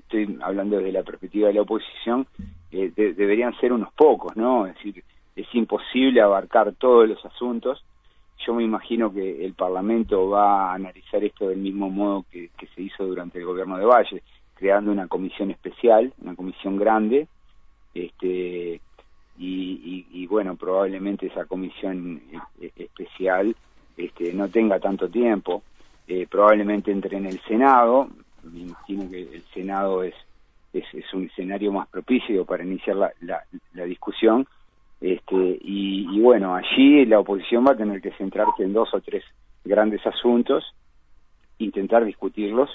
estoy 0.00 0.38
hablando 0.42 0.76
desde 0.76 0.92
la 0.92 1.02
perspectiva 1.02 1.48
de 1.48 1.54
la 1.54 1.62
oposición 1.62 2.26
eh, 2.72 2.90
deberían 2.96 3.54
ser 3.60 3.70
unos 3.72 3.92
pocos, 3.92 4.34
¿no? 4.34 4.66
Es 4.66 4.74
decir, 4.76 5.04
es 5.36 5.46
imposible 5.54 6.22
abarcar 6.22 6.72
todos 6.74 7.06
los 7.06 7.22
asuntos. 7.24 7.84
Yo 8.46 8.54
me 8.54 8.64
imagino 8.64 9.12
que 9.12 9.44
el 9.44 9.52
Parlamento 9.52 10.30
va 10.30 10.70
a 10.70 10.74
analizar 10.74 11.22
esto 11.22 11.48
del 11.48 11.58
mismo 11.58 11.90
modo 11.90 12.24
que, 12.30 12.50
se 12.74 12.82
hizo 12.82 13.04
durante 13.04 13.38
el 13.38 13.44
gobierno 13.44 13.76
de 13.76 13.84
Valle, 13.84 14.22
creando 14.54 14.90
una 14.90 15.06
comisión 15.06 15.50
especial, 15.50 16.14
una 16.22 16.34
comisión 16.34 16.78
grande, 16.78 17.28
este, 17.94 18.80
y, 19.38 20.26
bueno, 20.26 20.56
probablemente 20.56 21.26
esa 21.26 21.44
comisión 21.44 22.20
e, 22.60 22.66
e, 22.66 22.72
especial 22.84 23.54
este, 23.96 24.32
no 24.32 24.48
tenga 24.48 24.78
tanto 24.78 25.08
tiempo, 25.08 25.62
eh, 26.06 26.26
probablemente 26.28 26.90
entre 26.90 27.16
en 27.16 27.26
el 27.26 27.40
Senado, 27.42 28.08
me 28.42 28.60
imagino 28.60 29.10
que 29.10 29.22
el 29.22 29.42
Senado 29.54 30.02
es, 30.02 30.14
es, 30.72 31.12
un 31.12 31.24
escenario 31.26 31.72
más 31.72 31.88
propicio 31.88 32.44
para 32.44 32.64
iniciar 32.64 32.96
la, 32.96 33.12
la, 33.20 33.84
discusión, 33.84 34.46
este, 35.00 35.58
y, 35.60 36.20
bueno, 36.20 36.54
allí 36.54 37.04
la 37.06 37.20
oposición 37.20 37.66
va 37.66 37.72
a 37.72 37.76
tener 37.76 38.00
que 38.00 38.12
centrarse 38.12 38.62
en 38.62 38.72
dos 38.72 38.92
o 38.94 39.00
tres 39.00 39.24
grandes 39.64 40.04
asuntos, 40.06 40.74
intentar 41.58 42.04
discutirlos, 42.04 42.70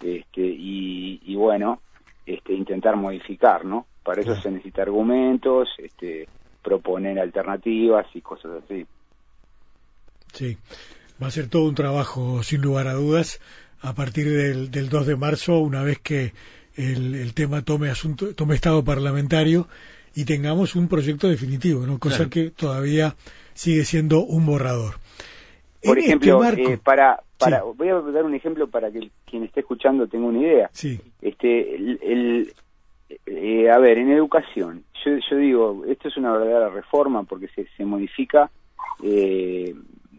este, 0.00 0.42
y, 0.42 1.20
y 1.24 1.34
bueno, 1.34 1.80
este, 2.24 2.52
intentar 2.52 2.96
modificar, 2.96 3.64
¿no? 3.64 3.86
Para 4.06 4.20
eso 4.20 4.40
se 4.40 4.52
necesita 4.52 4.82
argumentos, 4.82 5.68
este, 5.78 6.28
proponer 6.62 7.18
alternativas 7.18 8.06
y 8.14 8.20
cosas 8.20 8.62
así. 8.64 8.86
Sí, 10.32 10.56
va 11.20 11.26
a 11.26 11.30
ser 11.32 11.48
todo 11.48 11.68
un 11.68 11.74
trabajo, 11.74 12.44
sin 12.44 12.62
lugar 12.62 12.86
a 12.86 12.92
dudas, 12.92 13.40
a 13.80 13.94
partir 13.94 14.30
del, 14.30 14.70
del 14.70 14.88
2 14.88 15.06
de 15.08 15.16
marzo, 15.16 15.58
una 15.58 15.82
vez 15.82 15.98
que 15.98 16.32
el, 16.76 17.34
tema 17.34 17.62
tome, 17.62 17.90
asunto, 17.90 18.32
tome 18.34 18.54
estado 18.54 18.84
parlamentario 18.84 19.66
y 20.14 20.24
tengamos 20.24 20.76
un 20.76 20.86
proyecto 20.86 21.28
definitivo, 21.28 21.84
¿no? 21.84 21.98
cosa 21.98 22.30
que 22.30 22.50
todavía 22.50 23.16
sigue 23.54 23.84
siendo 23.84 24.24
un 24.24 24.46
borrador. 24.46 24.94
Por 25.82 25.98
este 25.98 26.10
ejemplo, 26.10 26.44
eh, 26.44 26.78
para, 26.82 27.22
para 27.38 27.62
voy 27.62 27.88
a 27.88 27.94
dar 27.94 28.24
un 28.24 28.34
ejemplo 28.34 28.68
para 28.68 28.90
que 28.90 29.10
quien 29.24 29.42
esté 29.44 29.60
escuchando 29.60 30.06
tenga 30.06 30.26
una 30.26 30.40
idea. 30.40 30.70
Sí. 30.72 31.00
Este, 31.20 31.74
el, 31.74 32.52
eh, 33.08 33.70
a 33.70 33.78
ver, 33.78 33.98
en 33.98 34.10
educación, 34.10 34.84
yo, 35.04 35.12
yo 35.30 35.36
digo, 35.36 35.84
esto 35.86 36.08
es 36.08 36.16
una 36.16 36.32
verdadera 36.32 36.68
reforma 36.70 37.22
porque 37.22 37.48
se, 37.48 37.66
se 37.76 37.84
modifica 37.84 38.50
eh, 39.02 39.74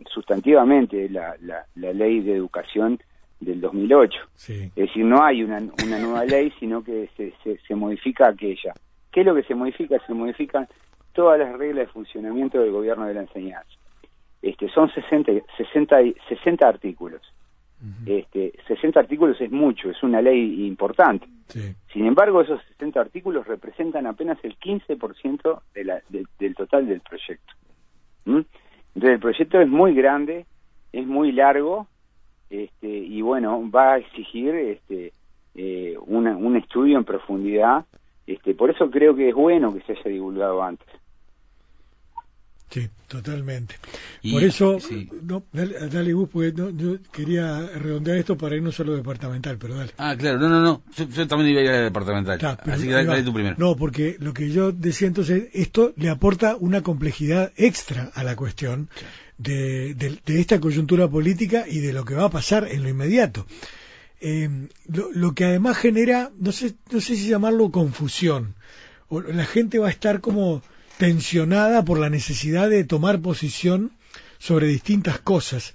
sustantivamente 0.09 1.09
la, 1.09 1.35
la, 1.41 1.65
la, 1.75 1.93
ley 1.93 2.21
de 2.21 2.35
educación 2.35 2.99
del 3.39 3.59
2008. 3.59 4.19
Es 4.47 4.75
decir, 4.75 5.05
no 5.05 5.23
hay 5.23 5.43
una, 5.43 5.61
una 5.83 5.99
nueva 5.99 6.25
ley, 6.25 6.51
sino 6.59 6.83
que 6.83 7.09
se, 7.17 7.33
se, 7.43 7.59
se, 7.59 7.75
modifica 7.75 8.29
aquella. 8.29 8.73
¿Qué 9.11 9.21
es 9.21 9.25
lo 9.25 9.35
que 9.35 9.43
se 9.43 9.55
modifica? 9.55 9.99
Se 10.05 10.13
modifican 10.13 10.67
todas 11.13 11.39
las 11.39 11.57
reglas 11.57 11.87
de 11.87 11.93
funcionamiento 11.93 12.59
del 12.59 12.71
gobierno 12.71 13.05
de 13.05 13.15
la 13.15 13.21
enseñanza. 13.21 13.69
Este, 14.41 14.69
son 14.69 14.89
60, 14.91 15.31
60, 15.57 15.97
60 16.29 16.67
artículos 16.67 17.21
este, 18.05 18.53
60 18.67 18.99
artículos 18.99 19.39
es 19.39 19.51
mucho, 19.51 19.89
es 19.89 20.01
una 20.01 20.21
ley 20.21 20.65
importante. 20.65 21.27
Sin 21.93 22.05
embargo, 22.05 22.41
esos 22.41 22.61
60 22.73 22.99
artículos 22.99 23.47
representan 23.47 24.05
apenas 24.05 24.37
el 24.43 24.57
15% 24.59 25.61
de 25.73 25.83
la, 25.83 26.01
del 26.09 26.55
total 26.55 26.87
del 26.87 27.01
proyecto. 27.01 27.53
Entonces, 28.25 29.11
el 29.11 29.19
proyecto 29.19 29.61
es 29.61 29.69
muy 29.69 29.93
grande, 29.93 30.45
es 30.91 31.07
muy 31.07 31.31
largo, 31.31 31.87
este, 32.49 32.87
y 32.87 33.21
bueno, 33.21 33.69
va 33.69 33.93
a 33.93 33.97
exigir 33.97 34.53
este, 34.55 35.13
eh, 35.55 35.95
un 36.05 36.55
estudio 36.57 36.97
en 36.97 37.05
profundidad. 37.05 37.85
Este, 38.25 38.53
por 38.53 38.69
eso 38.69 38.91
creo 38.91 39.15
que 39.15 39.29
es 39.29 39.35
bueno 39.35 39.73
que 39.73 39.81
se 39.81 39.93
haya 39.93 40.11
divulgado 40.11 40.61
antes. 40.61 40.87
Sí, 42.69 42.89
totalmente. 43.07 43.75
Por 44.29 44.43
eso, 44.43 44.77
no, 45.21 45.43
dale, 45.53 46.13
vos, 46.13 46.29
porque 46.29 46.53
yo 46.53 46.97
quería 47.13 47.65
redondear 47.65 48.17
esto 48.17 48.37
para 48.37 48.57
irnos 48.57 48.77
a 48.81 48.83
lo 48.83 48.93
departamental, 48.93 49.57
pero 49.57 49.75
dale. 49.75 49.91
Ah, 49.97 50.17
claro, 50.17 50.37
no, 50.37 50.49
no, 50.49 50.61
no, 50.61 50.83
yo, 50.95 51.27
también 51.27 51.51
iba 51.51 51.61
a 51.61 51.63
ir 51.63 51.69
a 51.69 51.81
departamental, 51.83 52.59
así 52.65 52.87
que 52.87 52.91
dale, 52.91 53.23
tú 53.23 53.33
primero. 53.33 53.55
No, 53.57 53.77
porque 53.77 54.17
lo 54.19 54.33
que 54.33 54.49
yo 54.49 54.73
decía 54.73 55.07
entonces, 55.07 55.47
esto 55.53 55.93
le 55.95 56.09
aporta 56.09 56.57
una 56.57 56.81
complejidad 56.81 57.53
extra 57.55 58.11
a 58.13 58.23
la 58.25 58.35
cuestión 58.35 58.89
de, 59.37 59.93
de, 59.93 60.39
esta 60.39 60.59
coyuntura 60.59 61.07
política 61.07 61.65
y 61.69 61.79
de 61.79 61.93
lo 61.93 62.03
que 62.03 62.15
va 62.15 62.25
a 62.25 62.29
pasar 62.29 62.67
en 62.69 62.83
lo 62.83 62.89
inmediato. 62.89 63.47
Eh, 64.19 64.67
lo, 64.87 65.09
lo, 65.13 65.33
que 65.33 65.45
además 65.45 65.77
genera, 65.77 66.31
no 66.37 66.51
sé, 66.51 66.75
no 66.91 66.99
sé 66.99 67.15
si 67.15 67.29
llamarlo 67.29 67.71
confusión, 67.71 68.55
o 69.07 69.21
la 69.21 69.45
gente 69.45 69.79
va 69.79 69.87
a 69.87 69.91
estar 69.91 70.19
como 70.19 70.63
tensionada 70.97 71.83
por 71.85 71.99
la 71.99 72.09
necesidad 72.09 72.69
de 72.69 72.83
tomar 72.83 73.21
posición 73.21 73.91
sobre 74.39 74.67
distintas 74.67 75.19
cosas. 75.19 75.73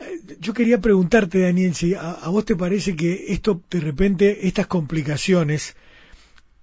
Eh, 0.00 0.36
yo 0.40 0.54
quería 0.54 0.80
preguntarte, 0.80 1.40
Daniel, 1.40 1.74
si 1.74 1.94
a, 1.94 2.28
vos 2.28 2.44
te 2.44 2.56
parece 2.56 2.96
que 2.96 3.32
esto, 3.32 3.62
de 3.70 3.80
repente, 3.80 4.46
estas 4.46 4.66
complicaciones, 4.66 5.76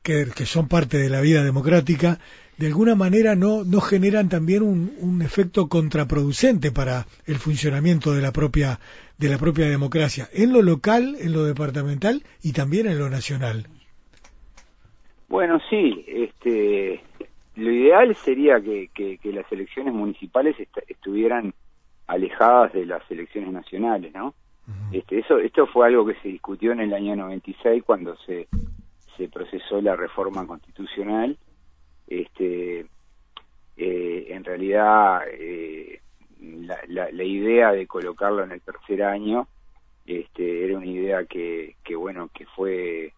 que, 0.03 0.25
son 0.45 0.67
parte 0.67 0.97
de 0.97 1.09
la 1.09 1.21
vida 1.21 1.43
democrática, 1.43 2.19
de 2.57 2.67
alguna 2.67 2.95
manera 2.95 3.35
no, 3.35 3.63
no 3.65 3.81
generan 3.81 4.29
también 4.29 4.63
un, 4.63 4.93
un, 4.99 5.21
efecto 5.21 5.67
contraproducente 5.67 6.71
para 6.71 7.05
el 7.25 7.35
funcionamiento 7.35 8.13
de 8.13 8.21
la 8.21 8.31
propia 8.31 8.79
de 9.17 9.29
la 9.29 9.37
propia 9.37 9.67
democracia 9.67 10.29
en 10.31 10.53
lo 10.53 10.61
local, 10.61 11.17
en 11.19 11.33
lo 11.33 11.43
departamental 11.43 12.23
y 12.41 12.53
también 12.53 12.87
en 12.87 12.99
lo 12.99 13.09
nacional. 13.09 13.67
Bueno, 15.27 15.59
sí, 15.69 16.05
este, 16.07 17.01
lo 17.57 17.71
ideal 17.71 18.15
sería 18.15 18.61
que, 18.61 19.19
las 19.23 19.51
elecciones 19.51 19.93
municipales 19.93 20.55
estuvieran 20.87 21.53
alejadas 22.05 22.71
de 22.73 22.85
las 22.85 23.09
elecciones 23.11 23.51
nacionales, 23.51 24.13
¿no? 24.13 24.35
este, 24.91 25.19
eso, 25.19 25.39
esto 25.39 25.65
fue 25.65 25.87
algo 25.87 26.05
que 26.05 26.15
se 26.15 26.29
discutió 26.29 26.71
en 26.71 26.81
el 26.81 26.93
año 26.93 27.15
96 27.15 27.83
cuando 27.83 28.15
se, 28.17 28.47
se 29.17 29.27
procesó 29.27 29.81
la 29.81 29.95
reforma 29.95 30.45
constitucional. 30.45 31.37
Este, 32.05 32.85
eh, 33.75 34.27
en 34.29 34.43
realidad, 34.43 35.21
eh, 35.31 35.99
la, 36.39 36.77
la, 36.87 37.23
idea 37.23 37.71
de 37.71 37.87
colocarlo 37.87 38.43
en 38.43 38.51
el 38.51 38.61
tercer 38.61 39.03
año 39.03 39.47
este, 40.05 40.63
era 40.63 40.77
una 40.77 40.85
idea 40.85 41.25
que, 41.25 41.75
que 41.83 41.95
bueno, 41.95 42.29
que 42.33 42.45
fue 42.45 43.13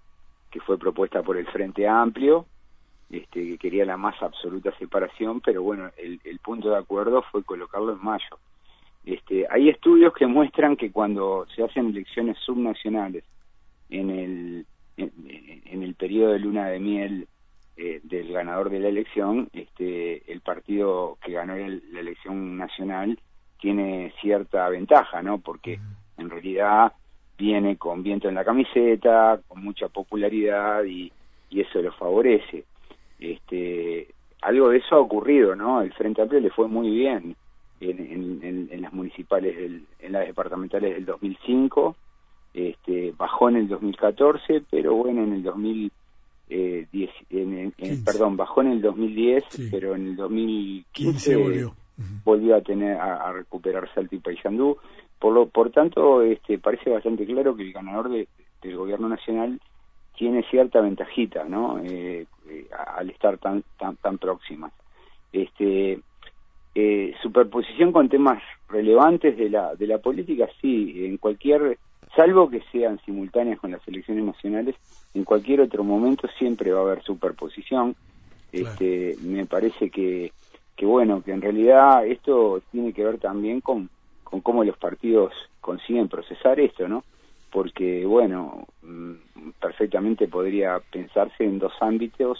que 0.49 0.59
fue 0.61 0.79
propuesta 0.79 1.21
por 1.21 1.37
el 1.37 1.45
Frente 1.45 1.87
Amplio 1.87 2.47
este, 3.09 3.43
que 3.43 3.57
quería 3.57 3.85
la 3.85 3.97
más 3.97 4.21
absoluta 4.21 4.71
separación, 4.77 5.41
pero 5.41 5.63
bueno, 5.63 5.89
el, 5.97 6.39
punto 6.39 6.69
de 6.69 6.77
acuerdo 6.77 7.23
fue 7.31 7.43
colocarlo 7.43 7.93
en 7.93 8.03
mayo. 8.03 8.37
Este, 9.03 9.47
hay 9.49 9.69
estudios 9.69 10.13
que 10.13 10.27
muestran 10.27 10.75
que 10.75 10.91
cuando 10.91 11.47
se 11.55 11.63
hacen 11.63 11.87
elecciones 11.87 12.37
subnacionales 12.45 13.23
en 13.89 14.09
el, 14.11 14.65
en, 14.97 15.83
el 15.83 15.95
periodo 15.95 16.33
de 16.33 16.39
luna 16.39 16.67
de 16.67 16.79
miel 16.79 17.27
eh, 17.77 17.99
del 18.03 18.31
ganador 18.31 18.69
de 18.69 18.79
la 18.79 18.89
elección, 18.89 19.49
este, 19.53 20.31
el 20.31 20.41
partido 20.41 21.17
que 21.23 21.31
ganó 21.31 21.55
la 21.55 21.99
elección 21.99 22.57
nacional 22.57 23.19
tiene 23.59 24.13
cierta 24.21 24.69
ventaja, 24.69 25.23
¿no? 25.23 25.39
Porque 25.39 25.79
en 26.17 26.29
realidad 26.29 26.93
viene 27.37 27.77
con 27.77 28.03
viento 28.03 28.29
en 28.29 28.35
la 28.35 28.45
camiseta, 28.45 29.39
con 29.47 29.63
mucha 29.63 29.87
popularidad 29.87 30.83
y, 30.83 31.11
y 31.49 31.61
eso 31.61 31.81
lo 31.81 31.91
favorece 31.93 32.65
este, 33.19 34.07
algo 34.41 34.69
de 34.69 34.77
eso 34.77 34.95
ha 34.95 34.99
ocurrido, 34.99 35.55
¿no? 35.55 35.81
El 35.81 35.93
Frente 35.93 36.21
Amplio 36.21 36.39
le 36.39 36.49
fue 36.49 36.67
muy 36.67 36.89
bien 36.89 37.35
en, 37.81 38.69
en, 38.71 38.81
las 38.81 38.93
municipales, 38.93 39.55
en 39.99 40.11
las 40.11 40.27
departamentales 40.27 40.95
del 40.95 41.05
2005, 41.05 41.95
este, 42.53 43.13
bajó 43.17 43.49
en 43.49 43.57
el 43.57 43.67
2014, 43.67 44.63
pero 44.69 44.95
bueno, 44.95 45.23
en 45.23 45.33
el 45.33 45.43
2010, 45.43 45.91
eh, 46.49 46.87
en, 47.29 48.03
perdón, 48.03 48.37
bajó 48.37 48.61
en 48.61 48.71
el 48.71 48.81
2010, 48.81 49.43
pero 49.71 49.95
en 49.95 50.07
el 50.07 50.15
2015 50.15 51.35
volvió. 51.35 51.73
volvió. 52.25 52.55
a 52.55 52.61
tener 52.61 52.97
a, 52.97 53.31
recuperar 53.31 53.89
Salto 53.93 54.15
y 54.15 54.19
Paysandú. 54.19 54.77
Por 55.19 55.33
lo 55.33 55.47
por 55.47 55.69
tanto, 55.71 56.21
este, 56.21 56.57
parece 56.57 56.89
bastante 56.89 57.25
claro 57.25 57.55
que 57.55 57.63
el 57.63 57.73
ganador 57.73 58.09
de, 58.09 58.27
del 58.61 58.77
gobierno 58.77 59.09
nacional 59.09 59.59
tiene 60.19 60.43
cierta 60.51 60.81
ventajita, 60.81 61.45
¿no? 61.45 61.79
Eh, 61.79 62.25
eh, 62.49 62.67
al 62.97 63.09
estar 63.09 63.37
tan 63.37 63.63
tan 63.79 63.95
tan 63.95 64.17
próximas. 64.17 64.73
Este, 65.31 65.97
eh, 66.75 67.13
superposición 67.21 67.93
con 67.93 68.09
temas 68.09 68.43
relevantes 68.67 69.37
de 69.37 69.49
la 69.49 69.75
de 69.75 69.87
la 69.87 69.99
política, 69.99 70.49
sí, 70.59 71.05
en 71.05 71.15
cualquier, 71.15 71.79
salvo 72.17 72.49
que 72.49 72.61
sean 72.69 72.99
simultáneas 73.05 73.61
con 73.61 73.71
las 73.71 73.87
elecciones 73.87 74.25
nacionales, 74.25 74.75
en 75.13 75.23
cualquier 75.23 75.61
otro 75.61 75.85
momento 75.85 76.27
siempre 76.37 76.73
va 76.73 76.79
a 76.79 76.83
haber 76.83 77.01
superposición. 77.03 77.95
Este, 78.51 79.15
me 79.21 79.45
parece 79.45 79.89
que 79.89 80.33
que 80.75 80.85
bueno, 80.85 81.23
que 81.23 81.31
en 81.31 81.41
realidad 81.41 82.05
esto 82.05 82.61
tiene 82.73 82.91
que 82.91 83.05
ver 83.05 83.19
también 83.19 83.61
con 83.61 83.89
con 84.25 84.41
cómo 84.41 84.65
los 84.65 84.77
partidos 84.77 85.31
consiguen 85.61 86.09
procesar 86.09 86.59
esto, 86.59 86.89
¿no? 86.89 87.05
Porque, 87.51 88.05
bueno, 88.05 88.67
mm, 88.81 89.13
perfectamente 89.59 90.27
podría 90.27 90.79
pensarse 90.91 91.43
en 91.43 91.59
dos 91.59 91.73
ámbitos 91.81 92.39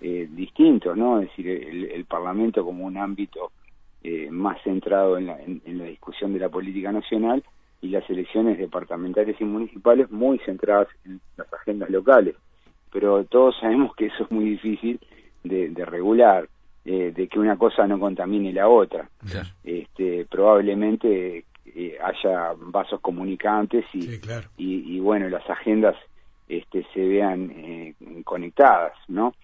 eh, 0.00 0.28
distintos, 0.30 0.96
¿no? 0.96 1.20
Es 1.20 1.28
decir, 1.28 1.48
el, 1.48 2.04
Parlamento 2.04 2.64
como 2.64 2.84
un 2.84 2.96
ámbito 2.96 3.50
eh, 4.02 4.28
más 4.30 4.62
centrado 4.62 5.18
en 5.18 5.26
la, 5.26 5.38
en, 5.40 5.78
la 5.78 5.84
discusión 5.84 6.32
de 6.32 6.38
la 6.38 6.48
política 6.48 6.92
nacional 6.92 7.42
y 7.82 7.88
las 7.88 8.08
elecciones 8.08 8.58
departamentales 8.58 9.36
y 9.40 9.44
municipales 9.44 10.10
muy 10.10 10.38
centradas 10.38 10.88
en 11.04 11.20
las 11.36 11.52
agendas 11.52 11.90
locales. 11.90 12.36
Pero 12.92 13.24
todos 13.24 13.56
sabemos 13.60 13.94
que 13.94 14.06
eso 14.06 14.24
es 14.24 14.30
muy 14.30 14.44
difícil 14.50 15.00
de, 15.44 15.84
regular, 15.84 16.48
eh, 16.84 17.12
de 17.14 17.28
que 17.28 17.38
una 17.38 17.56
cosa 17.56 17.86
no 17.86 17.98
contamine 17.98 18.52
la 18.52 18.68
otra. 18.68 19.08
Este, 19.64 20.26
probablemente 20.30 21.44
eh, 21.74 21.98
haya 22.02 22.52
vasos 22.56 23.00
comunicantes 23.00 23.84
y, 23.92 24.20
y, 24.56 25.00
bueno, 25.00 25.28
las 25.28 25.48
agendas 25.48 25.96
este, 26.48 26.86
se 26.94 27.06
vean 27.06 27.50
eh, 27.54 27.94
conectadas, 28.24 28.92
¿no? 29.08 29.34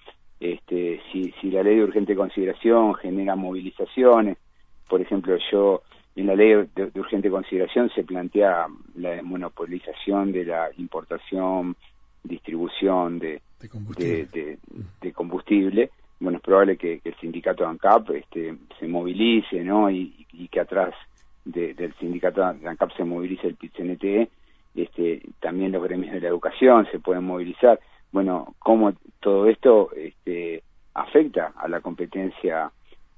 Este, 0.40 1.00
si, 1.12 1.32
si 1.40 1.50
la 1.50 1.62
ley 1.62 1.76
de 1.76 1.84
urgente 1.84 2.14
consideración 2.14 2.94
genera 2.94 3.36
movilizaciones, 3.36 4.36
por 4.88 5.00
ejemplo, 5.00 5.36
yo 5.50 5.82
en 6.16 6.26
la 6.26 6.34
ley 6.34 6.68
de, 6.74 6.90
urgente 7.00 7.30
consideración 7.30 7.90
se 7.90 8.04
plantea 8.04 8.66
la 8.96 9.22
monopolización 9.22 10.32
de 10.32 10.44
la 10.44 10.70
importación, 10.78 11.76
distribución 12.22 13.18
de, 13.18 13.42
de, 15.00 15.12
combustible. 15.12 15.90
Bueno, 16.20 16.38
es 16.38 16.44
probable 16.44 16.76
que, 16.76 17.00
el 17.04 17.14
sindicato 17.16 17.66
ANCAP 17.66 18.10
este, 18.10 18.54
se 18.78 18.86
movilice, 18.86 19.62
¿no? 19.64 19.90
Y, 19.90 20.26
y 20.32 20.48
que 20.48 20.60
atrás 20.60 20.94
del 21.44 21.94
sindicato 21.98 22.42
ANCAP 22.42 22.96
se 22.96 23.04
movilice 23.04 23.46
el 23.46 23.56
PIT-CNT, 23.56 24.28
este, 24.74 25.22
también 25.40 25.72
los 25.72 25.82
gremios 25.82 26.12
de 26.12 26.20
la 26.20 26.28
educación 26.28 26.86
se 26.90 26.98
pueden 26.98 27.24
movilizar. 27.24 27.78
Bueno, 28.10 28.54
cómo 28.58 28.92
todo 29.20 29.48
esto 29.48 29.90
este, 29.96 30.62
afecta 30.94 31.52
a 31.56 31.68
la 31.68 31.80
competencia 31.80 32.70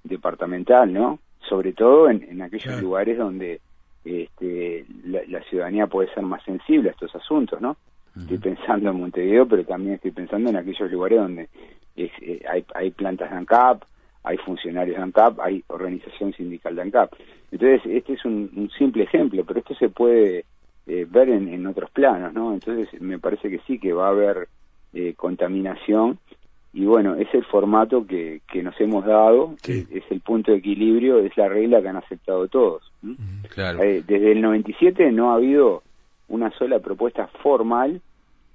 departamental, 0.04 0.92
¿no? 0.92 1.18
Sobre 1.48 1.72
todo 1.72 2.10
en, 2.10 2.42
aquellos 2.42 2.80
lugares 2.80 3.18
donde 3.18 3.60
este, 4.04 4.84
la, 5.04 5.42
ciudadanía 5.44 5.86
puede 5.86 6.12
ser 6.12 6.22
más 6.24 6.42
sensible 6.44 6.90
a 6.90 6.92
estos 6.92 7.14
asuntos, 7.14 7.60
¿no? 7.60 7.76
Estoy 8.18 8.38
pensando 8.38 8.88
en 8.88 8.98
Montevideo, 8.98 9.46
pero 9.46 9.62
también 9.64 9.96
estoy 9.96 10.10
pensando 10.10 10.48
en 10.48 10.56
aquellos 10.56 10.90
lugares 10.90 11.18
donde 11.18 11.48
eh, 11.96 12.42
hay, 12.50 12.64
hay 12.74 12.90
plantas 12.90 13.30
de 13.30 13.36
ANCAP, 13.36 13.82
hay 14.26 14.38
funcionarios 14.38 14.96
de 14.96 15.02
ANCAP, 15.04 15.38
hay 15.40 15.62
organización 15.68 16.32
sindical 16.32 16.74
de 16.74 16.82
ANCAP. 16.82 17.12
Entonces, 17.52 17.80
este 17.86 18.14
es 18.14 18.24
un, 18.24 18.68
simple 18.76 19.04
ejemplo, 19.04 19.44
pero 19.44 19.60
esto 19.60 19.74
se 19.76 19.88
puede 19.88 20.44
eh, 20.88 21.06
ver 21.08 21.28
en, 21.28 21.64
otros 21.64 21.90
planos, 21.90 22.34
¿no? 22.34 22.52
Entonces, 22.52 23.00
me 23.00 23.20
parece 23.20 23.48
que 23.48 23.60
sí 23.68 23.78
que 23.78 23.92
va 23.92 24.08
a 24.08 24.10
haber 24.10 24.48
eh, 24.92 25.14
contaminación 25.16 26.18
y 26.72 26.84
bueno, 26.84 27.14
es 27.14 27.32
el 27.32 27.44
formato 27.44 28.04
que, 28.04 28.42
que 28.52 28.62
nos 28.62 28.78
hemos 28.80 29.06
dado, 29.06 29.54
es 29.66 30.04
el 30.10 30.20
punto 30.20 30.50
de 30.52 30.58
equilibrio, 30.58 31.20
es 31.20 31.34
la 31.36 31.48
regla 31.48 31.80
que 31.80 31.88
han 31.88 31.96
aceptado 31.96 32.48
todos. 32.48 32.92
Eh, 33.56 34.02
desde 34.06 34.32
el 34.32 34.42
97 34.42 35.10
no 35.12 35.30
ha 35.30 35.36
habido 35.36 35.82
una 36.28 36.50
sola 36.58 36.80
propuesta 36.80 37.28
formal 37.42 38.02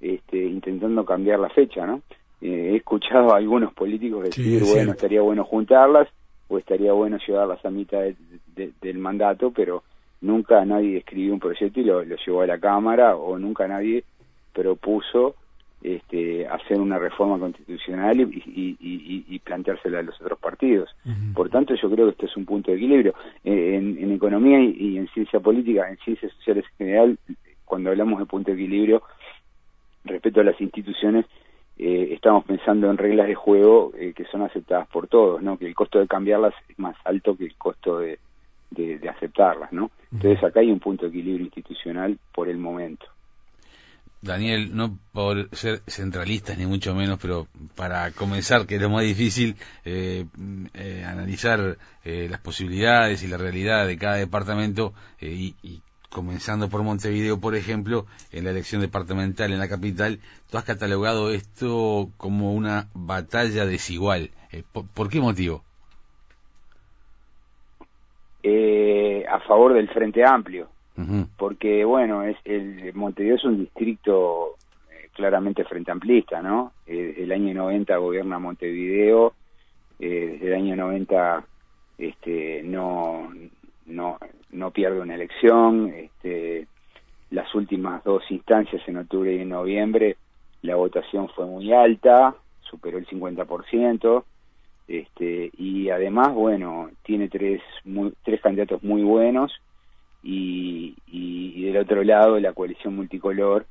este, 0.00 0.36
intentando 0.36 1.04
cambiar 1.04 1.40
la 1.40 1.48
fecha, 1.48 1.84
¿no? 1.86 2.02
Eh, 2.42 2.72
he 2.72 2.76
escuchado 2.76 3.32
a 3.32 3.36
algunos 3.36 3.72
políticos 3.72 4.24
decir, 4.24 4.64
bueno, 4.64 4.92
estaría 4.92 5.22
bueno 5.22 5.44
juntarlas 5.44 6.08
o 6.48 6.58
estaría 6.58 6.92
bueno 6.92 7.16
llevarlas 7.24 7.64
a 7.64 7.70
mitad 7.70 8.00
del 8.56 8.98
mandato, 8.98 9.52
pero 9.52 9.84
nunca 10.20 10.64
nadie 10.64 10.98
escribió 10.98 11.34
un 11.34 11.38
proyecto 11.38 11.78
y 11.78 11.84
lo, 11.84 12.02
llevó 12.02 12.42
a 12.42 12.46
la 12.46 12.58
Cámara 12.58 13.14
o 13.14 13.38
nunca 13.38 13.68
nadie 13.68 14.02
propuso 14.52 15.36
este, 15.82 16.46
hacer 16.48 16.80
una 16.80 16.98
reforma 16.98 17.38
constitucional 17.38 18.20
y, 18.20 19.38
planteársela 19.44 20.00
a 20.00 20.02
los 20.02 20.20
otros 20.20 20.38
partidos. 20.38 20.90
Por 21.34 21.48
tanto, 21.48 21.74
yo 21.74 21.90
creo 21.90 22.06
que 22.06 22.12
este 22.12 22.26
es 22.26 22.36
un 22.36 22.44
punto 22.44 22.70
de 22.70 22.76
equilibrio. 22.76 23.14
Eh, 23.44 23.76
en, 23.76 24.12
economía 24.12 24.60
y, 24.60 24.96
en 24.96 25.08
ciencia 25.08 25.38
política, 25.38 25.88
en 25.88 25.96
ciencias 25.98 26.32
sociales 26.32 26.64
en 26.72 26.86
general, 26.86 27.18
cuando 27.64 27.90
hablamos 27.90 28.18
de 28.18 28.26
punto 28.26 28.50
de 28.50 28.56
equilibrio, 28.56 29.02
respecto 30.04 30.40
a 30.40 30.44
las 30.44 30.60
instituciones, 30.60 31.26
eh, 31.78 32.10
estamos 32.12 32.44
pensando 32.44 32.90
en 32.90 32.98
reglas 32.98 33.26
de 33.26 33.34
juego 33.34 33.92
eh, 33.96 34.12
que 34.14 34.24
son 34.26 34.42
aceptadas 34.42 34.86
por 34.88 35.08
todos, 35.08 35.42
¿no? 35.42 35.58
Que 35.58 35.66
el 35.66 35.74
costo 35.74 35.98
de 35.98 36.06
cambiarlas 36.06 36.54
es 36.68 36.78
más 36.78 36.96
alto 37.04 37.36
que 37.36 37.44
el 37.44 37.54
costo 37.56 37.98
de, 37.98 38.18
de, 38.70 39.08
aceptarlas, 39.08 39.72
¿no? 39.72 39.90
Entonces 40.12 40.44
acá 40.44 40.60
hay 40.60 40.70
un 40.70 40.80
punto 40.80 41.04
de 41.04 41.08
equilibrio 41.08 41.46
institucional 41.46 42.18
por 42.34 42.48
el 42.48 42.58
momento. 42.58 43.06
Daniel, 44.20 44.76
no 44.76 44.98
por 45.12 45.48
ser 45.56 45.80
centralistas 45.88 46.56
ni 46.56 46.66
mucho 46.66 46.94
menos, 46.94 47.18
pero 47.20 47.48
para 47.74 48.12
comenzar, 48.12 48.66
que 48.66 48.76
es 48.76 48.80
lo 48.80 48.88
más 48.88 49.02
difícil, 49.02 49.56
eh, 49.84 50.26
analizar 51.04 51.76
las 52.04 52.40
posibilidades 52.40 53.24
y 53.24 53.26
la 53.26 53.36
realidad 53.36 53.88
de 53.88 53.98
cada 53.98 54.16
departamento 54.16 54.92
y, 55.20 55.56
y 55.64 55.82
comenzando 56.12 56.68
por 56.68 56.82
Montevideo, 56.82 57.40
por 57.40 57.56
ejemplo, 57.56 58.06
en 58.32 58.44
la 58.44 58.50
elección 58.50 58.80
departamental 58.80 59.52
en 59.52 59.58
la 59.58 59.68
capital, 59.68 60.20
tú 60.50 60.58
has 60.58 60.64
catalogado 60.64 61.30
esto 61.30 62.10
como 62.16 62.52
una 62.52 62.86
batalla 62.94 63.66
desigual. 63.66 64.30
Eh, 64.52 64.62
¿por, 64.72 65.08
qué 65.08 65.20
motivo? 65.20 65.62
Eh, 68.42 69.24
a 69.28 69.40
favor 69.40 69.72
del 69.72 69.88
Frente 69.88 70.24
Amplio, 70.24 70.68
porque 71.36 71.84
bueno, 71.84 72.22
es 72.24 72.36
el 72.44 72.92
Montevideo 72.94 73.36
es 73.36 73.44
un 73.44 73.58
distrito 73.58 74.56
eh, 74.90 75.08
claramente 75.14 75.64
frente 75.64 75.90
amplista, 75.90 76.42
¿no? 76.42 76.72
desde 76.86 77.22
el 77.22 77.32
año 77.32 77.54
90 77.54 77.96
gobierna 77.96 78.38
Montevideo, 78.38 79.34
desde 79.98 80.46
el 80.46 80.54
año 80.54 80.76
90 80.76 81.44
este, 81.98 82.62
no, 82.64 83.30
no, 83.86 84.18
no 84.50 84.70
pierde 84.70 85.00
una 85.00 85.14
elección. 85.14 85.92
Este, 85.94 86.66
las 87.30 87.54
últimas 87.54 88.04
dos 88.04 88.22
instancias 88.30 88.82
en 88.86 88.98
octubre 88.98 89.34
y 89.34 89.40
en 89.40 89.48
noviembre 89.48 90.16
la 90.62 90.76
votación 90.76 91.28
fue 91.30 91.46
muy 91.46 91.72
alta, 91.72 92.34
superó 92.60 92.98
el 92.98 93.06
50%, 93.06 94.24
este, 94.88 95.50
y 95.58 95.90
además, 95.90 96.32
bueno, 96.34 96.90
tiene 97.02 97.28
tres, 97.28 97.60
tres 98.22 98.40
candidatos 98.40 98.82
muy 98.82 99.02
buenos 99.02 99.52
y, 100.22 100.94
y, 101.06 101.64
del 101.64 101.78
otro 101.78 102.02
lado 102.04 102.38
la 102.38 102.52
coalición 102.52 102.96
multicolor, 102.96 103.66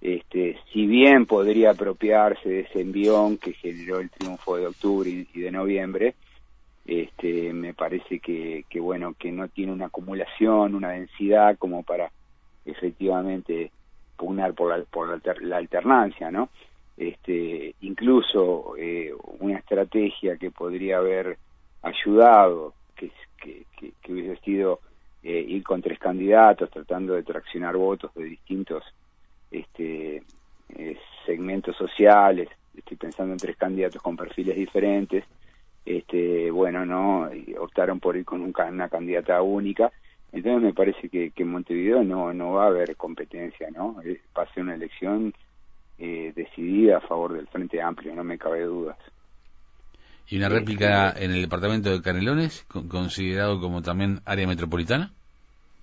este, 0.00 0.58
si 0.72 0.86
bien 0.86 1.26
podría 1.26 1.70
apropiarse 1.70 2.48
de 2.48 2.60
ese 2.60 2.80
envión 2.80 3.38
que 3.38 3.52
generó 3.54 4.00
el 4.00 4.10
triunfo 4.10 4.56
de 4.56 4.66
octubre 4.66 5.10
y 5.10 5.40
de 5.40 5.50
noviembre, 5.50 6.14
este, 6.84 7.52
me 7.52 7.74
parece 7.74 8.20
que, 8.20 8.64
que, 8.68 8.80
bueno 8.80 9.14
que 9.18 9.32
no 9.32 9.48
tiene 9.48 9.72
una 9.72 9.86
acumulación 9.86 10.74
una 10.74 10.90
densidad 10.90 11.56
como 11.58 11.82
para 11.82 12.10
efectivamente 12.64 13.70
pugnar 14.16 14.54
por 14.54 14.76
la, 14.76 14.84
por 14.84 15.20
la, 15.42 15.56
alternancia 15.56 16.30
no 16.30 16.50
este 16.96 17.74
incluso 17.80 18.74
eh, 18.78 19.12
una 19.40 19.58
estrategia 19.58 20.36
que 20.36 20.50
podría 20.50 20.98
haber 20.98 21.38
ayudado 21.82 22.74
que, 22.94 23.10
hubiese 24.08 24.36
sido 24.42 24.80
eh, 25.22 25.44
ir 25.46 25.62
con 25.62 25.82
tres 25.82 25.98
candidatos 25.98 26.70
tratando 26.70 27.14
de 27.14 27.22
traccionar 27.22 27.76
votos 27.76 28.12
de 28.14 28.24
distintos 28.24 28.84
este 29.50 30.22
eh, 30.70 30.96
segmentos 31.24 31.76
sociales. 31.76 32.48
Estoy 32.76 32.96
pensando 32.96 33.32
en 33.32 33.38
tres 33.38 33.56
candidatos 33.56 34.02
con 34.02 34.16
perfiles 34.16 34.56
diferentes 34.56 35.24
este, 35.84 36.50
bueno, 36.50 36.86
no 36.86 37.28
optaron 37.60 38.00
por 38.00 38.16
ir 38.16 38.24
con 38.24 38.40
una 38.42 38.88
candidata 38.88 39.40
única. 39.42 39.92
Entonces 40.32 40.62
me 40.62 40.72
parece 40.72 41.08
que, 41.08 41.32
en 41.36 41.48
Montevideo 41.48 42.02
no, 42.02 42.32
no 42.32 42.52
va 42.52 42.64
a 42.64 42.68
haber 42.68 42.96
competencia, 42.96 43.68
¿no? 43.70 43.96
Va 44.36 44.42
a 44.42 44.52
ser 44.52 44.64
una 44.64 44.74
elección 44.74 45.32
eh, 45.98 46.32
decidida 46.34 46.98
a 46.98 47.00
favor 47.00 47.34
del 47.34 47.46
Frente 47.46 47.80
Amplio, 47.80 48.14
no 48.14 48.24
me 48.24 48.38
cabe 48.38 48.62
dudas. 48.64 48.98
¿Y 50.26 50.38
una 50.38 50.48
réplica 50.48 51.10
este, 51.10 51.26
en 51.26 51.32
el 51.32 51.42
departamento 51.42 51.90
de 51.90 52.02
Canelones, 52.02 52.64
considerado 52.64 53.60
como 53.60 53.82
también 53.82 54.20
área 54.24 54.46
metropolitana? 54.46 55.12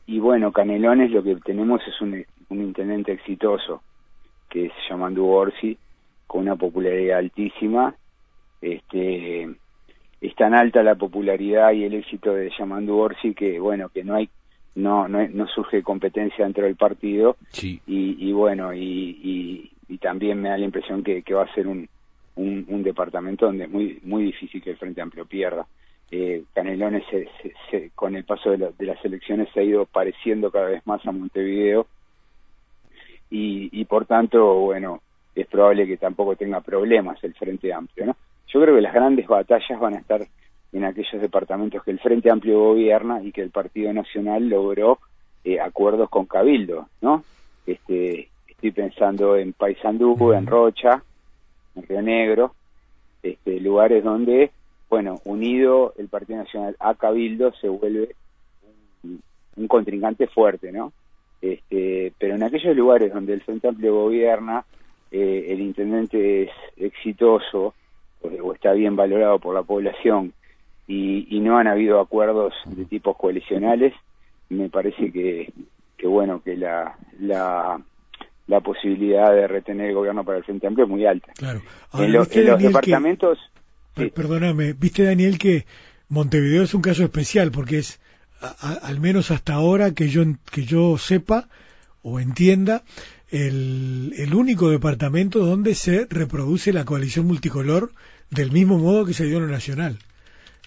Y 0.08 0.20
bueno, 0.20 0.52
Canelones 0.52 1.12
lo 1.12 1.24
que 1.24 1.36
tenemos 1.38 1.80
es 1.88 2.02
un, 2.02 2.26
un 2.50 2.62
intendente 2.62 3.14
exitoso, 3.14 3.82
que 4.50 4.66
es 4.66 4.74
Yamandu 4.90 5.28
Orsi, 5.28 5.78
con 6.28 6.42
una 6.42 6.56
popularidad 6.56 7.20
altísima, 7.20 7.96
este 8.62 9.50
es 10.22 10.36
tan 10.36 10.54
alta 10.54 10.84
la 10.84 10.96
popularidad 10.96 11.72
y 11.72 11.84
el 11.84 11.96
éxito 11.96 12.34
de 12.34 12.52
Yamandu 12.58 12.96
Orsi 12.96 13.34
que 13.34 13.60
bueno 13.60 13.90
que 13.90 14.04
no 14.04 14.16
hay 14.16 14.30
no 14.76 15.08
no, 15.08 15.28
no 15.28 15.48
surge 15.48 15.82
competencia 15.82 16.46
dentro 16.46 16.64
del 16.66 16.76
partido. 16.76 17.36
Y, 17.62 17.82
y, 17.88 18.32
bueno 18.32 18.74
y, 18.74 19.70
y, 19.90 19.98
también 19.98 20.42
me 20.42 20.50
da 20.50 20.58
la 20.58 20.66
impresión 20.66 21.04
que, 21.04 21.22
que 21.22 21.34
va 21.34 21.44
a 21.44 21.54
ser 21.54 21.68
un, 21.68 21.88
un, 22.36 22.82
departamento 22.82 23.46
donde 23.46 23.66
es 23.66 23.70
muy 23.70 24.00
muy 24.04 24.24
difícil 24.24 24.62
que 24.62 24.72
el 24.72 24.78
Frente 24.78 25.02
Amplio 25.02 25.26
pierda. 25.26 25.68
Eh, 26.10 26.44
Canelones 26.54 27.04
se, 27.70 27.92
con 27.94 28.16
el 28.16 28.24
paso 28.24 28.52
de, 28.52 28.72
de, 28.78 28.86
las 28.86 29.04
elecciones 29.04 29.50
se 29.54 29.60
ha 29.60 29.64
ido 29.64 29.86
pareciendo 29.86 30.50
cada 30.50 30.70
vez 30.70 30.86
más 30.88 31.06
a 31.06 31.12
Montevideo. 31.12 31.88
Y, 33.30 33.70
y 33.72 33.86
por 33.86 34.06
tanto 34.06 34.56
bueno 34.56 35.02
es 35.36 35.48
probable 35.48 35.88
que 35.88 35.98
tampoco 35.98 36.36
tenga 36.36 36.62
problemas 36.62 37.22
el 37.24 37.34
Frente 37.34 37.74
Amplio 37.74 38.08
no 38.08 38.16
Yo 38.48 38.62
creo 38.62 38.76
que 38.76 38.82
las 38.82 38.94
grandes 38.94 39.28
batallas 39.28 39.80
van 39.80 39.94
a 39.96 40.00
estar 40.00 40.28
en 40.74 40.84
aquellos 40.86 41.22
departamentos 41.22 41.84
que 41.84 41.92
el 41.92 42.00
Frente 42.00 42.30
Amplio 42.30 42.60
gobierna 42.60 43.22
y 43.24 43.32
que 43.32 43.42
el 43.42 43.50
Partido 43.50 43.92
Nacional 43.94 44.48
logró 44.48 45.00
eh, 45.44 45.60
acuerdos 45.60 46.10
con 46.10 46.26
Cabildo, 46.26 46.88
¿no? 47.02 47.24
Este, 47.66 48.30
estoy 48.48 48.72
pensando 48.72 49.36
en 49.36 49.54
Paysandú, 49.54 50.34
en 50.34 50.48
Rocha, 50.48 51.04
en 51.76 51.84
Río 51.84 52.02
Negro, 52.02 52.56
este, 53.24 53.60
lugares 53.60 54.04
donde, 54.04 54.52
bueno, 54.90 55.20
unido 55.26 55.94
el 55.98 56.08
Partido 56.08 56.40
Nacional 56.40 56.76
a 56.80 56.96
Cabildo 56.96 57.54
se 57.54 57.68
vuelve 57.70 58.16
un, 59.04 59.22
un 59.58 59.68
contrincante 59.68 60.28
fuerte, 60.28 60.72
¿no? 60.72 60.94
Este, 61.42 62.14
pero 62.20 62.36
en 62.36 62.44
aquellos 62.44 62.76
lugares 62.76 63.12
donde 63.12 63.34
el 63.34 63.42
Frente 63.42 63.68
Amplio 63.68 63.96
gobierna, 63.96 64.64
eh, 65.12 65.48
el 65.50 65.60
intendente 65.60 66.44
es 66.44 66.52
exitoso 66.78 67.74
o, 68.22 68.54
está 68.54 68.74
bien 68.74 68.96
valorado 68.96 69.40
por 69.40 69.54
la 69.56 69.64
población 69.64 70.34
y, 70.88 71.40
no 71.40 71.58
han 71.58 71.68
habido 71.68 72.00
acuerdos 72.00 72.54
de 72.66 72.86
tipos 72.86 73.18
coalicionales, 73.18 73.94
me 74.50 74.70
parece 74.70 75.12
que, 75.12 75.52
que 75.98 76.08
bueno, 76.08 76.42
que 76.44 76.56
la, 76.56 76.96
la, 77.20 77.82
la 78.48 78.60
posibilidad 78.60 79.34
de 79.34 79.48
retener 79.48 79.90
el 79.90 79.96
gobierno 79.96 80.24
para 80.24 80.38
el 80.38 80.44
Frente 80.44 80.68
Amplio 80.68 80.86
es 80.86 80.92
muy 80.92 81.06
alta. 81.06 81.32
Claro. 81.34 81.62
en, 81.94 82.12
los 82.12 82.30
departamentos... 82.30 83.40
Perdóname, 83.96 84.74
viste 84.74 85.04
Daniel 85.04 85.38
que 85.38 85.66
Montevideo 86.10 86.64
es 86.64 86.74
un 86.74 86.82
caso 86.82 87.04
especial 87.04 87.52
porque 87.52 87.80
es 87.80 88.00
al 88.82 89.00
menos 89.00 89.32
hasta 89.32 89.54
ahora 89.54 89.94
que 89.94 90.10
yo, 90.10 90.24
que 90.52 90.64
yo 90.64 90.98
sepa 90.98 91.48
o 92.02 92.20
entienda, 92.20 92.84
el, 93.32 94.14
el, 94.18 94.34
único 94.36 94.70
departamento 94.70 95.40
donde 95.40 95.74
se 95.74 96.06
reproduce 96.10 96.74
la 96.74 96.86
coalición 96.86 97.28
multicolor 97.28 97.92
del 98.30 98.52
mismo 98.52 98.78
modo 98.78 99.06
que 99.06 99.14
se 99.14 99.26
dio 99.26 99.38
en 99.38 99.48
lo 99.48 99.52
nacional. 99.52 99.98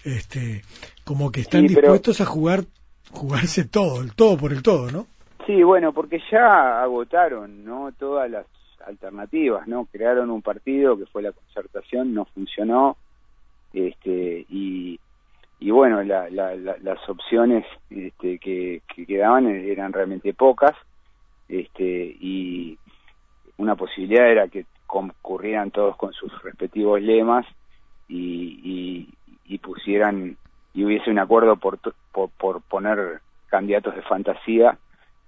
Este, 0.03 0.61
como 1.03 1.31
que 1.31 1.41
están 1.41 1.67
dispuestos 1.67 2.21
a 2.21 2.25
jugar, 2.25 2.65
jugarse 3.11 3.65
todo, 3.65 4.01
el 4.01 4.13
todo 4.13 4.37
por 4.37 4.51
el 4.51 4.61
todo, 4.61 4.91
¿no? 4.91 5.07
Sí, 5.45 5.63
bueno, 5.63 5.93
porque 5.93 6.21
ya 6.31 6.81
agotaron, 6.81 7.63
¿no? 7.63 7.91
Todas 7.97 8.29
las 8.29 8.45
alternativas, 8.85 9.67
¿no? 9.67 9.85
Crearon 9.85 10.29
un 10.29 10.41
partido 10.41 10.97
que 10.97 11.05
fue 11.05 11.21
la 11.21 11.31
concertación, 11.31 12.13
no 12.13 12.25
funcionó, 12.25 12.97
este, 13.73 14.45
y 14.49 14.99
y 15.59 15.71
bueno, 15.71 16.03
las 16.03 17.09
opciones 17.09 17.65
este, 17.89 18.37
que, 18.37 18.81
quedaban 19.07 19.47
eran 19.47 19.93
realmente 19.93 20.33
pocas 20.33 20.75
este, 21.49 22.15
y 22.19 22.77
una 23.57 23.75
posibilidad 23.75 24.29
era 24.29 24.47
que 24.47 24.65
concurrieran 24.87 25.71
todos 25.71 25.95
con 25.95 26.13
sus 26.13 26.31
respectivos 26.43 27.01
lemas 27.01 27.45
y, 28.07 29.09
pusieran 29.61 30.37
y 30.75 30.83
hubiese 30.83 31.09
un 31.09 31.17
acuerdo 31.17 31.55
por, 31.55 31.79
por, 32.11 32.61
poner 32.61 33.19
candidatos 33.47 33.95
de 33.95 34.03
fantasía 34.03 34.77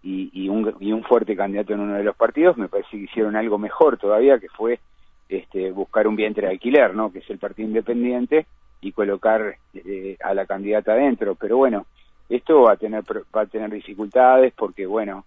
y, 0.03 0.47
un, 0.47 0.75
y 0.79 0.91
un 0.91 1.03
fuerte 1.03 1.35
candidato 1.35 1.73
en 1.73 1.79
uno 1.79 1.95
de 1.95 2.03
los 2.03 2.15
partidos, 2.15 2.55
me 2.57 2.69
parece 2.69 2.91
que 2.91 3.03
hicieron 3.03 3.35
algo 3.35 3.57
mejor 3.57 3.97
todavía, 3.97 4.39
que 4.39 4.47
fue 4.49 4.79
este, 5.27 5.71
buscar 5.71 6.07
un 6.07 6.15
vientre 6.15 6.47
de 6.47 6.53
alquiler, 6.53 6.93
¿no? 6.93 7.11
que 7.11 7.19
es 7.19 7.29
el 7.29 7.39
Partido 7.39 7.67
Independiente, 7.67 8.45
y 8.79 8.91
colocar 8.91 9.57
eh, 9.73 10.17
a 10.23 10.33
la 10.33 10.45
candidata 10.45 10.93
adentro. 10.93 11.35
Pero 11.35 11.57
bueno, 11.57 11.85
esto 12.29 12.61
va 12.61 12.73
a 12.73 12.77
tener 12.77 13.03
va 13.35 13.41
a 13.41 13.45
tener 13.45 13.71
dificultades 13.71 14.53
porque 14.55 14.85
bueno, 14.85 15.25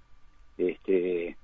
este 0.68 1.36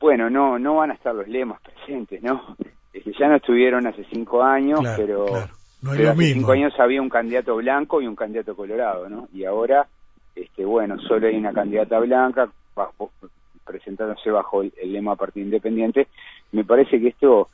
bueno, 0.00 0.28
no 0.28 0.58
no 0.58 0.76
van 0.76 0.90
a 0.90 0.94
estar 0.94 1.14
los 1.14 1.28
lemas 1.28 1.60
presentes, 1.60 2.22
¿no? 2.22 2.56
Este, 2.92 3.12
ya 3.18 3.28
no 3.28 3.36
estuvieron 3.36 3.86
hace 3.86 4.04
cinco 4.12 4.42
años, 4.42 4.80
pero, 4.96 5.26
hace 5.34 6.34
cinco 6.34 6.52
años 6.52 6.78
había 6.78 7.00
un 7.00 7.08
candidato 7.08 7.56
blanco 7.56 8.02
y 8.02 8.06
un 8.06 8.16
candidato 8.16 8.54
colorado, 8.54 9.08
¿no? 9.08 9.28
Y 9.32 9.44
ahora, 9.44 9.86
este 10.34 10.64
bueno, 10.64 10.98
solo 11.00 11.26
hay 11.26 11.36
una 11.36 11.52
candidata 11.52 11.98
blanca 12.00 12.50
presentándose 13.64 14.30
bajo 14.30 14.62
el, 14.62 14.72
el 14.80 14.92
lema 14.92 15.16
Partido 15.16 15.46
Independiente. 15.46 16.08
Me 16.50 16.64
parece 16.64 17.00
que 17.00 17.08
esto 17.08 17.48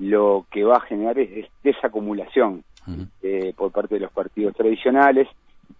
lo 0.00 0.46
que 0.50 0.64
va 0.64 0.76
a 0.76 0.80
generar 0.80 1.18
es, 1.18 1.46
desacumulación 1.62 2.64
eh, 3.22 3.52
por 3.56 3.70
parte 3.70 3.94
de 3.96 4.00
los 4.00 4.12
partidos 4.12 4.56
tradicionales, 4.56 5.28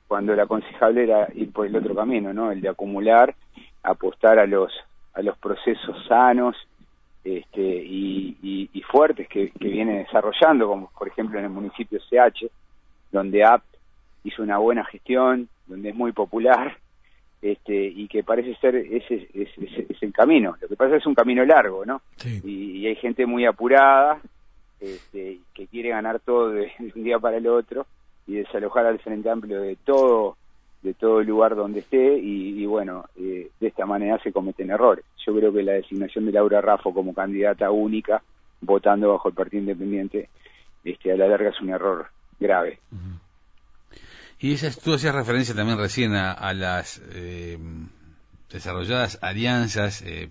cuando 0.06 0.34
la 0.34 0.44
aconsejable 0.44 1.04
era 1.04 1.28
ir 1.34 1.50
por 1.52 1.66
el 1.66 1.74
otro 1.74 1.94
camino, 1.94 2.32
¿no? 2.32 2.52
El 2.52 2.60
de 2.60 2.68
acumular, 2.68 3.34
apostar 3.82 4.38
a 4.38 4.46
los 4.46 4.72
a 5.14 5.22
los 5.22 5.36
procesos 5.38 5.96
sanos 6.08 6.56
este, 7.24 7.60
y, 7.60 8.82
fuertes 8.90 9.26
que, 9.28 9.50
que 9.50 9.68
viene 9.68 10.00
desarrollando, 10.00 10.68
como 10.68 10.90
por 10.90 11.08
ejemplo 11.08 11.38
en 11.38 11.46
el 11.46 11.50
municipio 11.50 11.98
CH, 11.98 12.46
donde 13.10 13.42
AP 13.42 13.62
hizo 14.24 14.42
una 14.42 14.58
buena 14.58 14.84
gestión, 14.84 15.48
donde 15.66 15.90
es 15.90 15.94
muy 15.94 16.12
popular, 16.12 16.76
este, 17.40 17.74
y 17.74 18.06
que 18.06 18.22
parece 18.22 18.54
ser 18.56 18.76
ese 18.76 19.28
es, 19.34 20.02
el 20.02 20.12
camino. 20.12 20.56
Lo 20.60 20.68
que 20.68 20.76
pasa 20.76 20.90
es 20.90 20.92
que 20.92 20.98
es 20.98 21.06
un 21.06 21.14
camino 21.14 21.44
largo, 21.44 21.84
¿no? 21.84 22.02
Y, 22.44 22.86
hay 22.86 22.96
gente 22.96 23.26
muy 23.26 23.46
apurada 23.46 24.20
este, 24.80 25.38
que 25.54 25.66
quiere 25.66 25.90
ganar 25.90 26.20
todo 26.20 26.50
de, 26.50 26.72
un 26.94 27.02
día 27.02 27.18
para 27.18 27.38
el 27.38 27.46
otro 27.46 27.86
y 28.26 28.34
desalojar 28.34 28.86
al 28.86 29.00
Frente 29.00 29.28
Amplio 29.28 29.60
de 29.60 29.76
todo 29.76 30.36
de 30.82 30.94
todo 30.94 31.20
el 31.20 31.26
lugar 31.28 31.54
donde 31.54 31.80
esté 31.80 32.18
y, 32.18 32.66
bueno, 32.66 33.04
eh, 33.16 33.50
de 33.60 33.68
esta 33.68 33.86
manera 33.86 34.18
se 34.22 34.32
cometen 34.32 34.70
errores. 34.70 35.04
Yo 35.24 35.34
creo 35.34 35.52
que 35.52 35.62
la 35.62 35.72
designación 35.72 36.26
de 36.26 36.32
Laura 36.32 36.60
Raffo 36.60 36.92
como 36.92 37.14
candidata 37.14 37.70
única, 37.70 38.22
votando 38.60 39.10
bajo 39.10 39.28
el 39.28 39.34
Partido 39.34 39.60
Independiente, 39.60 40.28
este, 40.84 41.12
a 41.12 41.16
la 41.16 41.28
larga 41.28 41.50
es 41.50 41.60
un 41.60 41.70
error 41.70 42.06
grave. 42.40 42.80
Y 44.40 44.54
esa, 44.54 44.70
tú 44.80 44.94
hacías 44.94 45.14
referencia 45.14 45.54
también 45.54 45.78
recién 45.78 46.14
a, 46.14 46.52
las 46.52 47.00
eh, 47.12 47.58
desarrolladas 48.50 49.18
alianzas 49.22 50.02
eh, 50.02 50.30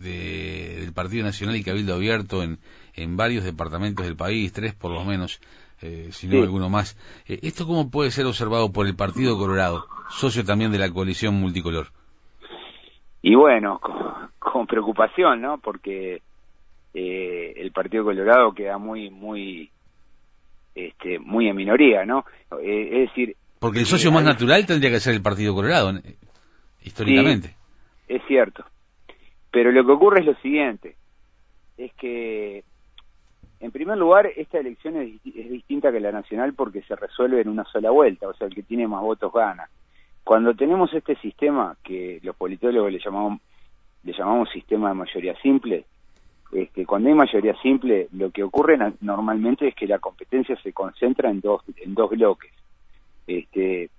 del 0.00 0.92
Partido 0.92 1.24
Nacional 1.24 1.56
y 1.56 1.64
Cabildo 1.64 1.94
Abierto 1.94 2.42
en, 2.42 2.58
en 2.94 3.16
varios 3.16 3.44
departamentos 3.44 4.04
del 4.04 4.16
país, 4.16 4.52
tres 4.52 4.74
por 4.74 4.92
lo 4.92 5.04
menos, 5.04 5.40
eh, 5.82 6.08
si 6.10 6.28
no 6.28 6.42
alguno 6.42 6.68
más. 6.68 6.96
¿Esto 7.26 7.66
cómo 7.66 7.90
puede 7.90 8.10
ser 8.10 8.26
observado 8.26 8.72
por 8.72 8.86
el 8.86 8.96
Partido 8.96 9.38
Colorado, 9.38 9.86
socio 10.08 10.44
también 10.44 10.72
de 10.72 10.78
la 10.78 10.90
coalición 10.90 11.34
multicolor? 11.34 11.88
Y 13.22 13.34
bueno, 13.34 13.80
con, 14.38 14.66
preocupación, 14.66 15.40
¿no? 15.40 15.58
Porque 15.58 16.22
el 16.94 17.72
Partido 17.72 18.04
Colorado 18.04 18.52
queda 18.52 18.78
muy, 18.78 19.10
muy 19.10 19.70
este, 20.74 21.18
muy 21.18 21.48
en 21.48 21.56
minoría, 21.56 22.04
¿no? 22.04 22.24
Eh, 22.62 23.02
es 23.02 23.08
decir... 23.08 23.36
Porque 23.58 23.80
el 23.80 23.86
socio 23.86 24.10
más 24.12 24.24
natural 24.24 24.64
tendría 24.66 24.90
que 24.90 25.00
ser 25.00 25.14
el 25.14 25.22
Partido 25.22 25.54
Colorado, 25.54 25.92
históricamente. 26.82 27.54
es 28.08 28.22
cierto. 28.26 28.64
Pero 29.50 29.72
lo 29.72 29.84
que 29.84 29.92
ocurre 29.92 30.20
es 30.20 30.26
lo 30.26 30.34
siguiente, 30.36 30.96
es 31.76 31.92
que, 31.94 32.64
en 33.60 33.70
primer 33.70 33.98
lugar, 33.98 34.26
esta 34.36 34.58
elección 34.58 34.96
es, 34.96 35.22
distinta 35.22 35.92
que 35.92 36.00
la 36.00 36.12
nacional 36.12 36.54
porque 36.54 36.82
se 36.82 36.96
resuelve 36.96 37.42
en 37.42 37.48
una 37.48 37.64
sola 37.64 37.90
vuelta, 37.90 38.26
o 38.26 38.34
sea, 38.34 38.46
el 38.46 38.54
que 38.54 38.62
tiene 38.62 38.88
más 38.88 39.02
votos 39.02 39.32
gana. 39.32 39.68
Cuando 40.24 40.54
tenemos 40.54 40.92
este 40.94 41.14
sistema 41.16 41.76
que 41.84 42.20
los 42.22 42.34
politólogos 42.36 42.90
le 42.90 42.98
llamamos, 42.98 43.40
le 44.02 44.12
llamamos 44.14 44.48
sistema 44.50 44.88
de 44.88 44.94
mayoría 44.94 45.34
simple, 45.42 45.84
este, 46.52 46.86
cuando 46.86 47.10
hay 47.10 47.14
mayoría 47.14 47.54
simple, 47.60 48.08
lo 48.12 48.30
que 48.30 48.42
ocurre 48.42 48.78
normalmente 49.02 49.68
es 49.68 49.74
que 49.74 49.86
la 49.86 49.98
competencia 49.98 50.56
se 50.62 50.72
concentra 50.72 51.30
en 51.30 51.40
dos, 51.40 51.62
en 51.76 51.94
dos 51.94 52.10
bloques. 52.10 52.52
Este, 53.26 53.90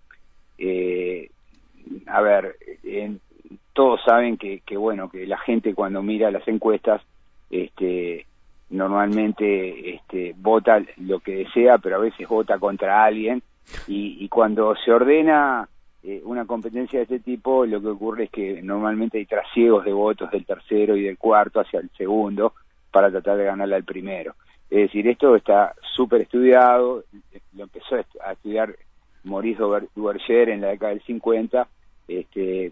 eh, 0.57 1.29
a 2.07 2.21
ver, 2.21 2.57
todos 3.73 4.01
saben 4.03 4.37
que, 4.37 4.61
que, 4.65 4.75
bueno, 4.75 5.09
que 5.09 5.25
la 5.27 5.37
gente 5.37 5.73
cuando 5.73 6.01
mira 6.01 6.31
las 6.31 6.45
encuestas, 6.47 7.01
este, 7.49 8.25
normalmente 8.71 9.95
este, 9.95 10.33
vota 10.37 10.81
lo 10.97 11.19
que 11.19 11.37
desea, 11.37 11.77
pero 11.77 11.97
a 11.97 11.99
veces 11.99 12.27
vota 12.27 12.57
contra 12.57 13.03
alguien, 13.03 13.41
y, 13.87 14.17
y 14.19 14.27
cuando 14.27 14.75
se 14.75 14.91
ordena 14.91 15.67
eh, 16.03 16.21
una 16.25 16.45
competencia 16.45 16.99
de 16.99 17.03
este 17.03 17.19
tipo, 17.19 17.65
lo 17.65 17.79
que 17.79 17.87
ocurre 17.89 18.23
es 18.23 18.31
que 18.31 18.61
normalmente 18.63 19.19
hay 19.19 19.25
trasiegos 19.25 19.85
de 19.85 19.93
votos 19.93 20.31
del 20.31 20.45
tercero 20.45 20.95
y 20.95 21.03
del 21.03 21.17
cuarto 21.17 21.59
hacia 21.59 21.79
el 21.79 21.91
segundo 21.95 22.53
para 22.91 23.11
tratar 23.11 23.37
de 23.37 23.45
ganarle 23.45 23.75
al 23.75 23.83
primero. 23.83 24.33
Es 24.69 24.87
decir, 24.87 25.07
esto 25.07 25.35
está 25.35 25.75
súper 25.95 26.21
estudiado, 26.21 27.03
lo 27.53 27.63
empezó 27.63 27.97
a 28.25 28.31
estudiar 28.31 28.75
Maurice 29.23 29.61
Duverger 29.93 30.49
en 30.49 30.61
la 30.61 30.69
década 30.69 30.93
del 30.93 31.03
50, 31.03 31.67
este, 32.07 32.71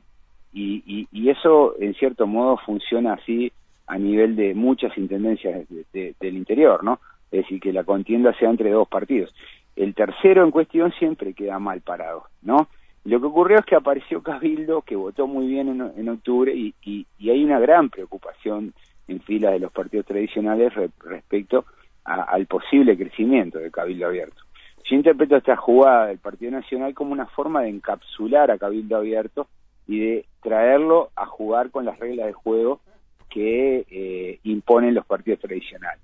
y, 0.52 1.08
y, 1.12 1.30
eso 1.30 1.76
en 1.80 1.94
cierto 1.94 2.26
modo 2.26 2.58
funciona 2.58 3.14
así 3.14 3.52
a 3.90 3.98
nivel 3.98 4.36
de 4.36 4.54
muchas 4.54 4.96
intendencias 4.98 5.68
del 5.68 6.38
interior, 6.38 6.84
¿no? 6.84 7.00
Es 7.32 7.42
decir, 7.42 7.60
que 7.60 7.74
la 7.74 7.84
contienda 7.84 8.34
sea 8.38 8.50
entre 8.50 8.70
dos 8.70 8.88
partidos. 8.88 9.34
El 9.76 9.96
tercero 9.96 10.44
en 10.44 10.52
cuestión 10.52 10.94
siempre 10.94 11.34
queda 11.34 11.58
mal 11.58 11.82
parado, 11.82 12.26
¿no? 12.44 12.68
Lo 13.06 13.20
que 13.20 13.26
ocurrió 13.26 13.58
es 13.58 13.66
que 13.66 13.76
apareció 13.76 14.22
Cabildo, 14.22 14.84
que 14.84 14.96
votó 14.96 15.26
muy 15.26 15.48
bien 15.48 15.92
en, 15.98 16.10
octubre, 16.10 16.54
y, 16.54 16.76
y, 16.84 17.30
hay 17.30 17.44
una 17.44 17.60
gran 17.60 17.90
preocupación 17.90 18.74
en 19.08 19.22
filas 19.22 19.54
de 19.54 19.60
los 19.60 19.72
partidos 19.72 20.06
tradicionales 20.06 20.72
respecto 21.00 21.66
al 22.04 22.46
posible 22.46 22.96
crecimiento 22.96 23.58
de 23.58 23.72
Cabildo 23.72 24.06
Abierto. 24.06 24.44
Yo 24.84 24.96
interpreto 24.96 25.36
esta 25.36 25.56
jugada 25.56 26.08
del 26.08 26.20
Partido 26.20 26.52
Nacional 26.52 26.94
como 26.94 27.14
una 27.14 27.26
forma 27.26 27.64
de 27.64 27.70
encapsular 27.70 28.52
a 28.52 28.58
Cabildo 28.60 28.98
Abierto 28.98 29.48
y 29.88 30.00
de 30.00 30.26
traerlo 30.42 31.10
a 31.16 31.26
jugar 31.26 31.72
con 31.72 31.86
las 31.86 31.98
reglas 31.98 32.28
de 32.28 32.34
juego 32.34 32.82
que 33.30 33.86
eh, 33.90 34.40
imponen 34.44 34.96
los 34.96 35.06
partidos 35.06 35.40
tradicionales. 35.40 36.02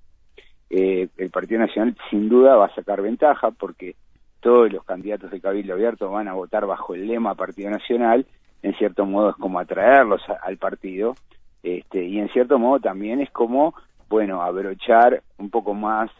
Eh, 0.69 1.07
el 1.17 1.29
Partido 1.29 1.59
Nacional 1.59 1.95
sin 2.09 2.27
duda 2.27 2.55
va 2.55 2.65
a 2.65 2.75
sacar 2.75 3.01
ventaja 3.01 3.51
porque 3.51 3.95
todos 4.39 4.71
los 4.71 4.83
candidatos 4.83 5.31
de 5.31 5.41
Cabildo 5.41 5.73
Abierto 5.73 6.09
van 6.09 6.27
a 6.27 6.33
votar 6.33 6.65
bajo 6.65 6.95
el 6.95 7.07
lema 7.07 7.35
Partido 7.35 7.69
Nacional, 7.69 8.25
en 8.61 8.73
cierto 8.75 9.05
modo 9.05 9.31
es 9.31 9.35
como 9.35 9.59
atraerlos 9.59 10.21
al 10.41 10.57
partido, 10.57 11.15
este, 11.63 12.03
y 12.03 12.19
en 12.19 12.29
cierto 12.29 12.59
modo 12.59 12.79
también 12.79 13.21
es 13.21 13.31
como, 13.31 13.73
bueno, 14.07 14.41
abrochar 14.41 15.23
un 15.37 15.49
poco 15.49 15.73
más 15.73 16.11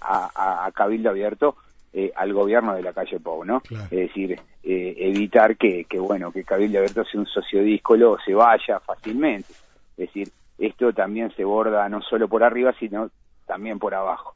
a, 0.00 0.70
Cabildo 0.72 1.10
Abierto 1.10 1.56
eh, 1.92 2.12
al 2.14 2.32
gobierno 2.32 2.74
de 2.74 2.82
la 2.82 2.92
calle 2.92 3.18
Pou, 3.20 3.44
¿no? 3.44 3.62
Es 3.68 3.90
decir, 3.90 4.38
eh, 4.62 4.94
evitar 4.98 5.56
que, 5.56 5.84
que, 5.84 5.98
bueno, 5.98 6.32
que 6.32 6.44
Cabildo 6.44 6.78
Abierto 6.78 7.04
sea 7.04 7.20
un 7.20 7.26
sociodíscolo 7.26 8.12
o 8.12 8.18
se 8.20 8.34
vaya 8.34 8.80
fácilmente. 8.80 9.54
Es 9.96 10.08
decir, 10.08 10.28
esto 10.58 10.92
también 10.92 11.30
se 11.36 11.44
borda 11.44 11.88
no 11.88 12.02
solo 12.02 12.28
por 12.28 12.42
arriba, 12.42 12.74
sino 12.78 13.10
también 13.46 13.78
por 13.78 13.94
abajo. 13.94 14.34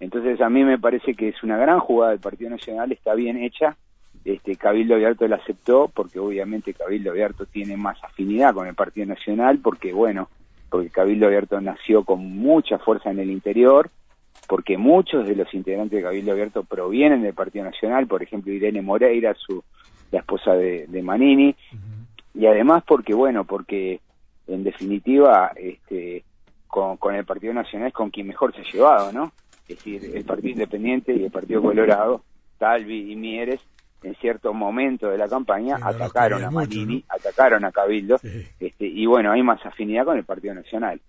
Entonces 0.00 0.40
a 0.40 0.48
mí 0.48 0.64
me 0.64 0.78
parece 0.78 1.14
que 1.14 1.28
es 1.28 1.42
una 1.42 1.56
gran 1.56 1.80
jugada 1.80 2.12
del 2.12 2.20
Partido 2.20 2.50
Nacional, 2.50 2.92
está 2.92 3.14
bien 3.14 3.42
hecha. 3.42 3.76
Este, 4.24 4.56
Cabildo 4.56 4.94
Abierto 4.94 5.28
la 5.28 5.36
aceptó 5.36 5.90
porque 5.94 6.18
obviamente 6.18 6.72
Cabildo 6.72 7.10
Abierto 7.10 7.46
tiene 7.46 7.76
más 7.76 8.02
afinidad 8.02 8.54
con 8.54 8.66
el 8.66 8.74
Partido 8.74 9.06
Nacional 9.06 9.58
porque 9.58 9.92
bueno, 9.92 10.28
porque 10.70 10.90
Cabildo 10.90 11.26
Abierto 11.26 11.60
nació 11.60 12.04
con 12.04 12.24
mucha 12.38 12.78
fuerza 12.78 13.10
en 13.10 13.18
el 13.18 13.30
interior, 13.30 13.90
porque 14.48 14.78
muchos 14.78 15.26
de 15.26 15.36
los 15.36 15.52
integrantes 15.52 15.98
de 15.98 16.02
Cabildo 16.02 16.32
Abierto 16.32 16.64
provienen 16.64 17.22
del 17.22 17.34
Partido 17.34 17.64
Nacional, 17.64 18.06
por 18.06 18.22
ejemplo 18.22 18.52
Irene 18.52 18.82
Moreira, 18.82 19.34
su 19.34 19.62
la 20.10 20.20
esposa 20.20 20.52
de, 20.54 21.02
Manini, 21.02 21.56
y 22.34 22.46
además 22.46 22.84
porque 22.86 23.14
bueno, 23.14 23.44
porque 23.44 24.00
en 24.46 24.64
definitiva 24.64 25.52
este 25.56 26.24
con, 26.68 27.14
el 27.14 27.24
Partido 27.24 27.54
Nacional 27.54 27.88
es 27.88 27.94
con 27.94 28.10
quien 28.10 28.26
mejor 28.26 28.52
se 28.52 28.62
ha 28.62 28.72
llevado, 28.72 29.12
¿no? 29.12 29.32
Es 29.68 29.76
decir, 29.76 30.10
el 30.12 30.24
Partido 30.24 30.54
Independiente 30.54 31.14
y 31.14 31.24
el 31.24 31.30
Partido 31.30 31.62
Colorado, 31.62 32.24
Talvi 32.58 33.12
y 33.12 33.16
Mieres, 33.16 33.60
en 34.02 34.14
cierto 34.16 34.52
momento 34.52 35.08
de 35.08 35.16
la 35.16 35.28
campaña 35.28 35.76
atacaron 35.80 36.42
a 36.44 36.50
Manini, 36.50 37.04
atacaron 37.08 37.64
a 37.64 37.70
Cabildo, 37.72 38.16
este, 38.22 38.86
y 38.86 39.06
bueno, 39.06 39.30
hay 39.32 39.42
más 39.42 39.64
afinidad 39.64 40.04
con 40.04 40.18
el 40.18 40.24
Partido 40.24 40.54
Nacional. 40.54 41.00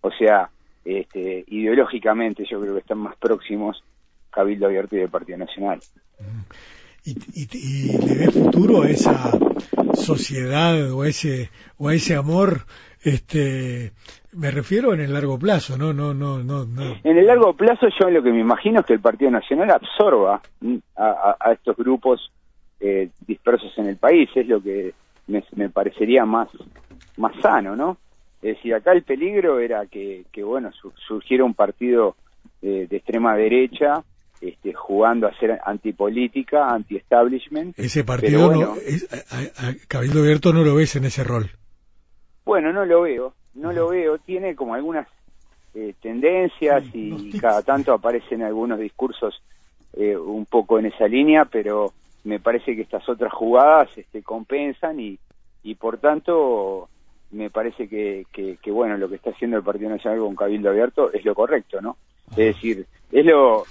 O 0.00 0.10
sea, 0.10 0.48
este, 0.84 1.44
ideológicamente 1.48 2.44
yo 2.50 2.60
creo 2.60 2.72
que 2.72 2.80
están 2.80 2.98
más 2.98 3.16
próximos 3.16 3.84
Cabildo 4.30 4.66
Abierto 4.66 4.96
y 4.96 5.00
el 5.00 5.10
Partido 5.10 5.38
Nacional. 5.38 5.80
¿Y, 7.06 7.16
y, 7.34 7.98
le 7.98 8.14
ve 8.16 8.30
futuro 8.32 8.82
a 8.82 8.90
esa 8.90 9.30
sociedad 9.94 10.92
o 10.92 11.04
ese 11.04 11.50
o 11.78 11.88
a 11.88 11.94
ese 11.94 12.16
amor 12.16 12.66
este 13.00 13.92
me 14.32 14.50
refiero 14.50 14.92
en 14.92 15.00
el 15.00 15.12
largo 15.12 15.38
plazo, 15.38 15.78
no, 15.78 15.92
no, 15.92 16.12
no, 16.12 16.42
no, 16.42 16.66
En 17.04 17.16
el 17.16 17.26
largo 17.26 17.54
plazo 17.54 17.86
yo 17.98 18.10
lo 18.10 18.22
que 18.22 18.32
me 18.32 18.40
imagino 18.40 18.80
es 18.80 18.86
que 18.86 18.92
el 18.92 19.00
Partido 19.00 19.30
Nacional 19.30 19.70
absorba 19.70 20.42
a, 20.96 21.52
estos 21.52 21.76
grupos 21.76 22.30
eh, 22.80 23.08
dispersos 23.26 23.72
en 23.78 23.86
el 23.86 23.96
país, 23.96 24.28
es 24.34 24.46
lo 24.46 24.60
que 24.60 24.92
me, 25.28 25.70
parecería 25.70 26.26
más, 26.26 26.48
más 27.16 27.34
sano, 27.40 27.76
¿no? 27.76 27.96
Es 28.42 28.56
decir, 28.56 28.74
acá 28.74 28.92
el 28.92 29.04
peligro 29.04 29.58
era 29.60 29.86
que, 29.86 30.24
que 30.30 30.42
bueno, 30.42 30.70
surgiera 31.06 31.44
un 31.44 31.54
partido 31.54 32.16
eh, 32.60 32.86
de 32.90 32.96
extrema 32.96 33.36
derecha 33.36 34.04
este, 34.40 34.72
jugando 34.72 35.26
a 35.26 35.38
ser 35.38 35.58
antipolítica, 35.64 36.68
anti-establishment. 36.68 37.78
Ese 37.78 38.04
partido, 38.04 38.52
no, 38.52 38.76
Cabildo 39.88 40.20
Abierto 40.20 40.52
no 40.52 40.62
lo 40.62 40.74
ves 40.74 40.96
en 40.96 41.04
ese 41.04 41.24
rol. 41.24 41.50
Bueno, 42.44 42.72
no 42.72 42.84
lo 42.84 43.02
veo 43.02 43.34
no 43.56 43.72
lo 43.72 43.88
veo, 43.88 44.18
tiene 44.18 44.54
como 44.54 44.74
algunas 44.74 45.08
eh, 45.74 45.94
tendencias 46.00 46.84
y 46.94 47.38
cada 47.38 47.62
tanto 47.62 47.92
aparecen 47.92 48.42
algunos 48.42 48.78
discursos 48.78 49.42
eh, 49.94 50.16
un 50.16 50.46
poco 50.46 50.78
en 50.78 50.86
esa 50.86 51.08
línea, 51.08 51.46
pero 51.46 51.92
me 52.24 52.38
parece 52.38 52.76
que 52.76 52.82
estas 52.82 53.08
otras 53.08 53.32
jugadas 53.32 53.88
este, 53.96 54.22
compensan 54.22 55.00
y, 55.00 55.18
y 55.62 55.74
por 55.74 55.98
tanto 55.98 56.88
me 57.30 57.50
parece 57.50 57.88
que, 57.88 58.26
que, 58.32 58.70
bueno, 58.70 58.96
lo 58.96 59.08
que 59.08 59.16
está 59.16 59.30
haciendo 59.30 59.56
el 59.56 59.62
Partido 59.62 59.90
Nacional 59.90 60.20
con 60.20 60.36
Cabildo 60.36 60.70
Abierto 60.70 61.12
es 61.12 61.24
lo 61.24 61.34
correcto, 61.34 61.80
¿no? 61.80 61.96
Es 62.30 62.54
decir, 62.54 62.86
es 63.10 63.24
lo, 63.24 63.64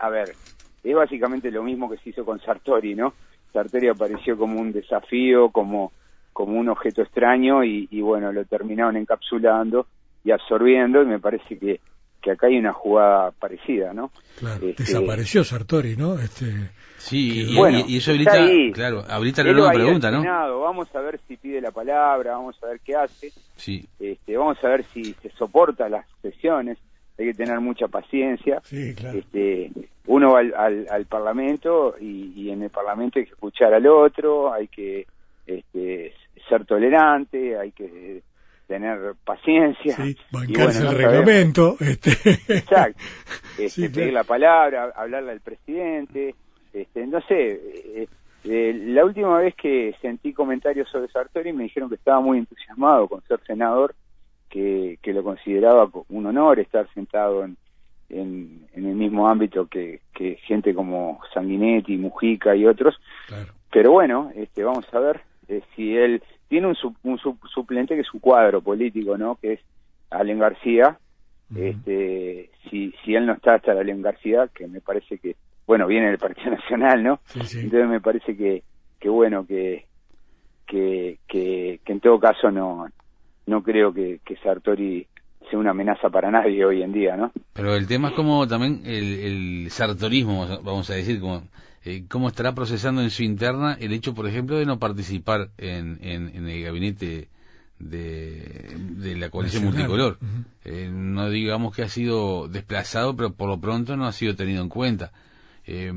a 0.00 0.08
ver, 0.08 0.34
es 0.82 0.94
básicamente 0.94 1.50
lo 1.50 1.62
mismo 1.62 1.90
que 1.90 1.98
se 1.98 2.10
hizo 2.10 2.24
con 2.24 2.40
Sartori, 2.40 2.94
¿no? 2.94 3.14
Sartori 3.52 3.88
apareció 3.88 4.36
como 4.36 4.60
un 4.60 4.72
desafío, 4.72 5.50
como 5.50 5.92
como 6.32 6.58
un 6.58 6.68
objeto 6.68 7.02
extraño 7.02 7.64
y, 7.64 8.00
bueno, 8.00 8.32
lo 8.32 8.44
terminaron 8.44 8.96
encapsulando 8.96 9.86
y 10.24 10.30
absorbiendo 10.30 11.02
y 11.02 11.06
me 11.06 11.18
parece 11.18 11.58
que, 11.58 11.80
que 12.22 12.30
acá 12.30 12.46
hay 12.46 12.56
una 12.56 12.72
jugada 12.72 13.30
parecida, 13.32 13.92
¿no? 13.92 14.10
Claro, 14.38 14.68
este, 14.68 14.84
desapareció 14.84 15.44
Sartori, 15.44 15.96
¿no? 15.96 16.18
Este, 16.18 16.70
sí, 16.96 17.50
y, 17.50 17.56
bueno, 17.56 17.80
y, 17.86 17.98
eso 17.98 18.12
habilita, 18.12 18.46
claro, 18.72 19.04
habilita 19.08 19.42
la 19.42 19.52
nueva 19.52 19.72
pregunta, 19.72 20.10
¿no? 20.10 20.22
Vamos 20.60 20.88
a 20.94 21.00
ver 21.00 21.20
si 21.26 21.36
pide 21.36 21.60
la 21.60 21.72
palabra, 21.72 22.32
vamos 22.32 22.56
a 22.62 22.66
ver 22.68 22.80
qué 22.84 22.94
hace, 22.94 23.32
sí. 23.56 23.86
este, 23.98 24.36
vamos 24.36 24.56
a 24.62 24.68
ver 24.68 24.84
si 24.84 25.12
se 25.14 25.30
soporta 25.32 25.88
las 25.88 26.06
sesiones, 26.22 26.78
hay 27.20 27.28
que 27.28 27.34
tener 27.34 27.60
mucha 27.60 27.86
paciencia. 27.88 28.60
Sí, 28.64 28.94
claro. 28.94 29.18
Este, 29.18 29.70
uno 30.06 30.32
va 30.32 30.40
al, 30.40 30.86
al, 30.90 31.06
Parlamento 31.06 31.94
y, 32.00 32.32
y, 32.34 32.50
en 32.50 32.62
el 32.62 32.70
Parlamento 32.70 33.18
hay 33.18 33.26
que 33.26 33.32
escuchar 33.32 33.74
al 33.74 33.86
otro, 33.86 34.52
hay 34.52 34.68
que 34.68 35.06
este, 35.46 36.12
ser 36.48 36.64
tolerante, 36.64 37.58
hay 37.58 37.72
que 37.72 38.22
tener 38.66 39.14
paciencia. 39.24 39.96
Sí, 39.96 40.16
bancarse 40.32 40.86
el 40.86 40.96
reglamento. 40.96 41.76
Este... 41.80 42.10
Exacto. 42.54 43.02
Este, 43.58 43.90
pedir 43.90 44.14
la 44.14 44.24
palabra, 44.24 44.90
hablarle 44.96 45.32
al 45.32 45.40
presidente. 45.40 46.34
Este, 46.72 47.06
no 47.06 47.20
sé, 47.20 47.50
eh, 47.50 48.08
eh, 48.44 48.72
la 48.86 49.04
última 49.04 49.38
vez 49.38 49.54
que 49.54 49.94
sentí 50.00 50.32
comentarios 50.32 50.88
sobre 50.88 51.08
Sartori 51.08 51.52
me 51.52 51.64
dijeron 51.64 51.90
que 51.90 51.96
estaba 51.96 52.20
muy 52.20 52.38
entusiasmado 52.38 53.06
con 53.06 53.20
ser 53.24 53.38
senador, 53.46 53.94
que, 54.50 54.98
que 55.00 55.12
lo 55.12 55.22
consideraba 55.22 55.88
un 56.08 56.26
honor 56.26 56.58
estar 56.58 56.86
sentado 56.92 57.44
en, 57.44 57.56
en, 58.10 58.66
en 58.74 58.86
el 58.86 58.94
mismo 58.96 59.28
ámbito 59.28 59.66
que, 59.66 60.00
que 60.12 60.36
gente 60.46 60.74
como 60.74 61.20
Sanguinetti, 61.32 61.96
Mujica 61.96 62.54
y 62.54 62.66
otros. 62.66 63.00
Pero 63.72 63.92
bueno, 63.92 64.30
este, 64.34 64.64
vamos 64.64 64.84
a 64.92 64.98
ver 64.98 65.20
eh, 65.48 65.62
si 65.74 65.96
él 65.96 66.22
tiene 66.48 66.66
un, 66.66 66.76
un 67.04 67.18
suplente 67.18 67.94
que 67.94 68.00
es 68.00 68.06
su 68.06 68.20
cuadro 68.20 68.60
político, 68.60 69.16
¿no? 69.16 69.36
Que 69.36 69.54
es 69.54 69.60
Allen 70.10 70.38
García. 70.38 70.98
Este, 71.54 72.48
si, 72.68 72.94
si 73.04 73.14
él 73.16 73.26
no 73.26 73.32
está 73.32 73.54
hasta 73.54 73.72
Allen 73.72 74.02
García, 74.02 74.48
que 74.54 74.68
me 74.68 74.80
parece 74.80 75.18
que, 75.18 75.34
bueno, 75.66 75.86
viene 75.86 76.08
del 76.08 76.18
Partido 76.18 76.50
Nacional, 76.56 77.02
¿no? 77.02 77.20
Entonces 77.34 77.88
me 77.88 78.00
parece 78.00 78.36
que, 78.36 78.62
que 79.00 79.08
bueno, 79.08 79.46
que, 79.46 79.86
que, 80.66 81.18
que, 81.26 81.80
en 81.86 82.00
todo 82.00 82.20
caso 82.20 82.50
no, 82.50 82.86
no 83.46 83.62
creo 83.62 83.92
que, 83.92 84.20
que 84.24 84.36
Sartori 84.36 85.06
sea 85.48 85.58
una 85.58 85.70
amenaza 85.70 86.08
para 86.10 86.30
nadie 86.30 86.64
hoy 86.64 86.82
en 86.82 86.92
día, 86.92 87.16
¿no? 87.16 87.32
Pero 87.52 87.74
el 87.74 87.86
tema 87.86 88.08
es 88.08 88.14
como 88.14 88.46
también 88.46 88.82
el, 88.84 89.18
el 89.18 89.70
sartorismo, 89.70 90.46
vamos 90.62 90.88
a 90.90 90.94
decir, 90.94 91.20
como 91.20 91.42
eh, 91.82 92.04
cómo 92.08 92.28
estará 92.28 92.54
procesando 92.54 93.00
en 93.00 93.10
su 93.10 93.22
interna 93.22 93.76
el 93.80 93.92
hecho, 93.92 94.14
por 94.14 94.26
ejemplo, 94.26 94.58
de 94.58 94.66
no 94.66 94.78
participar 94.78 95.48
en, 95.56 95.98
en, 96.02 96.46
el 96.46 96.62
gabinete 96.62 97.28
de, 97.78 98.76
de 98.96 99.16
la 99.16 99.30
coalición 99.30 99.64
multicolor. 99.64 100.18
Eh, 100.64 100.90
no 100.92 101.30
digamos 101.30 101.74
que 101.74 101.82
ha 101.82 101.88
sido 101.88 102.48
desplazado, 102.48 103.16
pero 103.16 103.32
por 103.32 103.48
lo 103.48 103.58
pronto 103.60 103.96
no 103.96 104.06
ha 104.06 104.12
sido 104.12 104.36
tenido 104.36 104.62
en 104.62 104.68
cuenta. 104.68 105.10
Eh, 105.66 105.90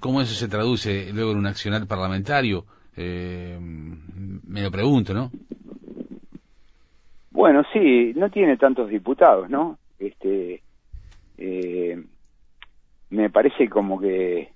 ¿Cómo 0.00 0.20
eso 0.20 0.34
se 0.34 0.48
traduce 0.48 1.10
luego 1.12 1.32
en 1.32 1.38
un 1.38 1.46
accionar 1.46 1.86
parlamentario? 1.86 2.66
me 2.96 4.60
lo 4.60 4.70
pregunto, 4.70 5.14
¿no? 5.14 5.30
Bueno, 7.30 7.62
sí, 7.72 8.12
no 8.16 8.30
tiene 8.30 8.56
tantos 8.56 8.88
diputados, 8.88 9.48
¿no? 9.48 9.78
Este, 9.98 10.62
me 13.10 13.30
parece 13.30 13.68
como 13.68 14.00
que 14.00 14.50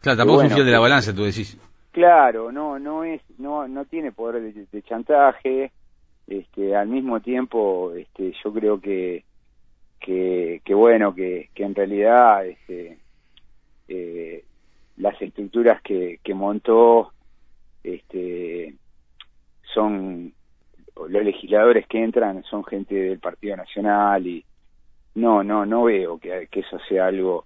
Claro, 0.00 0.18
tampoco 0.18 0.42
es 0.42 0.52
un 0.52 0.64
de 0.64 0.72
la 0.72 0.80
balanza, 0.80 1.14
tú 1.14 1.24
decís. 1.24 1.58
Claro, 1.92 2.50
no, 2.50 2.78
no 2.78 3.04
es, 3.04 3.20
no, 3.38 3.68
no 3.68 3.84
tiene 3.84 4.12
poder 4.12 4.54
de, 4.54 4.82
chantaje. 4.82 5.72
Este, 6.26 6.76
al 6.76 6.88
mismo 6.88 7.20
tiempo, 7.20 7.92
este, 7.94 8.32
yo 8.42 8.52
creo 8.52 8.80
que, 8.80 9.24
que, 9.98 10.62
que 10.64 10.74
bueno, 10.74 11.14
que, 11.14 11.50
que 11.54 11.64
en 11.64 11.74
realidad, 11.74 12.46
este, 12.46 12.98
eh, 13.88 14.44
las 14.96 15.20
estructuras 15.20 15.82
que, 15.82 16.20
que 16.22 16.32
montó, 16.32 17.12
este, 17.82 18.74
son 19.74 20.32
los 21.08 21.24
legisladores 21.24 21.86
que 21.86 22.02
entran 22.02 22.42
son 22.44 22.64
gente 22.64 22.94
del 22.94 23.18
Partido 23.18 23.56
Nacional 23.56 24.26
y, 24.26 24.44
no, 25.14 25.42
no, 25.42 25.66
no 25.66 25.84
veo 25.84 26.18
que, 26.18 26.48
que 26.50 26.60
eso 26.60 26.78
sea 26.88 27.06
algo, 27.06 27.44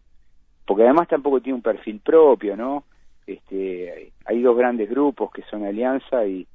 porque 0.66 0.84
además 0.84 1.08
tampoco 1.08 1.40
tiene 1.40 1.56
un 1.56 1.62
perfil 1.62 2.00
propio, 2.00 2.56
¿no? 2.56 2.84
Este, 3.26 4.12
hay 4.26 4.42
dos 4.42 4.56
grandes 4.56 4.88
grupos 4.90 5.30
que 5.32 5.42
son 5.50 5.64
Alianza 5.64 6.26
y, 6.26 6.46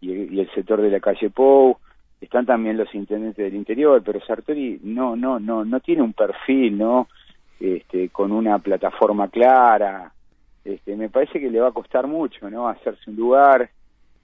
y, 0.00 0.38
el 0.38 0.50
sector 0.54 0.80
de 0.82 0.90
la 0.90 1.00
calle 1.00 1.30
Pou, 1.30 1.78
están 2.20 2.44
también 2.44 2.76
los 2.76 2.94
intendentes 2.94 3.44
del 3.44 3.54
interior, 3.54 4.02
pero 4.04 4.20
Sartori 4.20 4.80
no, 4.82 5.16
no, 5.16 5.38
no, 5.38 5.64
no 5.64 5.80
tiene 5.80 6.02
un 6.02 6.12
perfil, 6.12 6.76
¿no? 6.76 7.08
Este, 7.58 8.10
con 8.10 8.30
una 8.30 8.58
plataforma 8.58 9.28
clara, 9.28 10.12
este, 10.64 10.96
me 10.96 11.08
parece 11.08 11.40
que 11.40 11.50
le 11.50 11.60
va 11.60 11.68
a 11.68 11.72
costar 11.72 12.06
mucho, 12.06 12.50
¿no? 12.50 12.68
Hacerse 12.68 13.10
un 13.10 13.16
lugar. 13.16 13.70